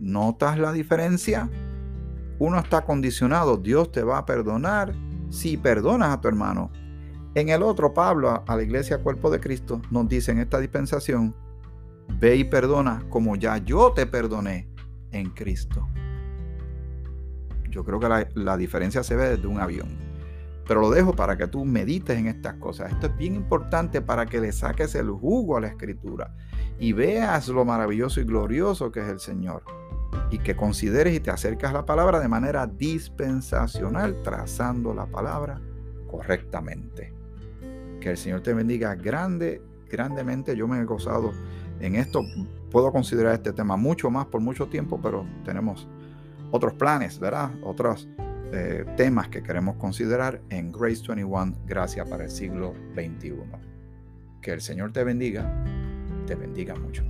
¿Notas 0.00 0.58
la 0.58 0.72
diferencia? 0.72 1.48
Uno 2.38 2.58
está 2.58 2.84
condicionado, 2.84 3.56
Dios 3.56 3.92
te 3.92 4.02
va 4.02 4.18
a 4.18 4.26
perdonar 4.26 4.94
si 5.30 5.56
perdonas 5.56 6.10
a 6.10 6.20
tu 6.20 6.28
hermano. 6.28 6.70
En 7.34 7.48
el 7.48 7.62
otro, 7.64 7.92
Pablo 7.92 8.44
a 8.46 8.56
la 8.56 8.62
iglesia 8.62 8.98
cuerpo 8.98 9.28
de 9.28 9.40
Cristo 9.40 9.82
nos 9.90 10.08
dice 10.08 10.30
en 10.30 10.38
esta 10.38 10.60
dispensación, 10.60 11.34
ve 12.20 12.36
y 12.36 12.44
perdona 12.44 13.04
como 13.08 13.34
ya 13.34 13.58
yo 13.58 13.92
te 13.92 14.06
perdoné 14.06 14.68
en 15.10 15.30
Cristo. 15.30 15.88
Yo 17.70 17.84
creo 17.84 17.98
que 17.98 18.26
la, 18.34 18.56
diferencia 18.56 19.02
se 19.02 19.16
ve 19.16 19.30
desde 19.30 19.48
un 19.48 19.58
avión. 19.58 19.98
Pero 20.66 20.80
lo 20.80 20.90
dejo 20.90 21.14
para 21.14 21.36
que 21.36 21.48
tú 21.48 21.64
medites 21.64 22.16
en 22.16 22.28
estas 22.28 22.54
cosas. 22.54 22.92
Esto 22.92 23.08
es 23.08 23.16
bien 23.16 23.34
importante 23.34 24.00
para 24.00 24.26
que 24.26 24.40
le 24.40 24.52
saques 24.52 24.94
el 24.94 25.10
jugo 25.10 25.56
a 25.56 25.60
la 25.60 25.66
escritura 25.66 26.34
y 26.78 26.92
veas 26.92 27.48
lo 27.48 27.64
maravilloso 27.64 28.20
y 28.20 28.24
glorioso 28.24 28.92
que 28.92 29.00
es 29.00 29.08
el 29.08 29.18
Señor. 29.18 29.64
Y 30.30 30.38
que 30.38 30.54
consideres 30.54 31.14
y 31.14 31.20
te 31.20 31.32
acercas 31.32 31.70
a 31.70 31.74
la 31.74 31.84
palabra 31.84 32.20
de 32.20 32.28
manera 32.28 32.68
dispensacional, 32.68 34.22
trazando 34.22 34.94
la 34.94 35.06
palabra 35.06 35.60
correctamente. 36.06 37.13
Que 38.04 38.10
el 38.10 38.18
Señor 38.18 38.42
te 38.42 38.52
bendiga 38.52 38.94
grande, 38.96 39.62
grandemente. 39.90 40.54
Yo 40.54 40.68
me 40.68 40.78
he 40.78 40.84
gozado 40.84 41.32
en 41.80 41.94
esto. 41.94 42.20
Puedo 42.70 42.92
considerar 42.92 43.32
este 43.32 43.54
tema 43.54 43.78
mucho 43.78 44.10
más 44.10 44.26
por 44.26 44.42
mucho 44.42 44.66
tiempo, 44.66 45.00
pero 45.02 45.24
tenemos 45.42 45.88
otros 46.50 46.74
planes, 46.74 47.18
¿verdad? 47.18 47.50
Otros 47.62 48.06
eh, 48.52 48.84
temas 48.98 49.28
que 49.28 49.42
queremos 49.42 49.76
considerar 49.76 50.42
en 50.50 50.70
Grace 50.70 51.02
21, 51.08 51.56
Gracia 51.64 52.04
para 52.04 52.24
el 52.24 52.30
siglo 52.30 52.74
XXI. 52.92 53.36
Que 54.42 54.52
el 54.52 54.60
Señor 54.60 54.92
te 54.92 55.02
bendiga, 55.02 55.64
te 56.26 56.34
bendiga 56.34 56.74
mucho. 56.74 57.04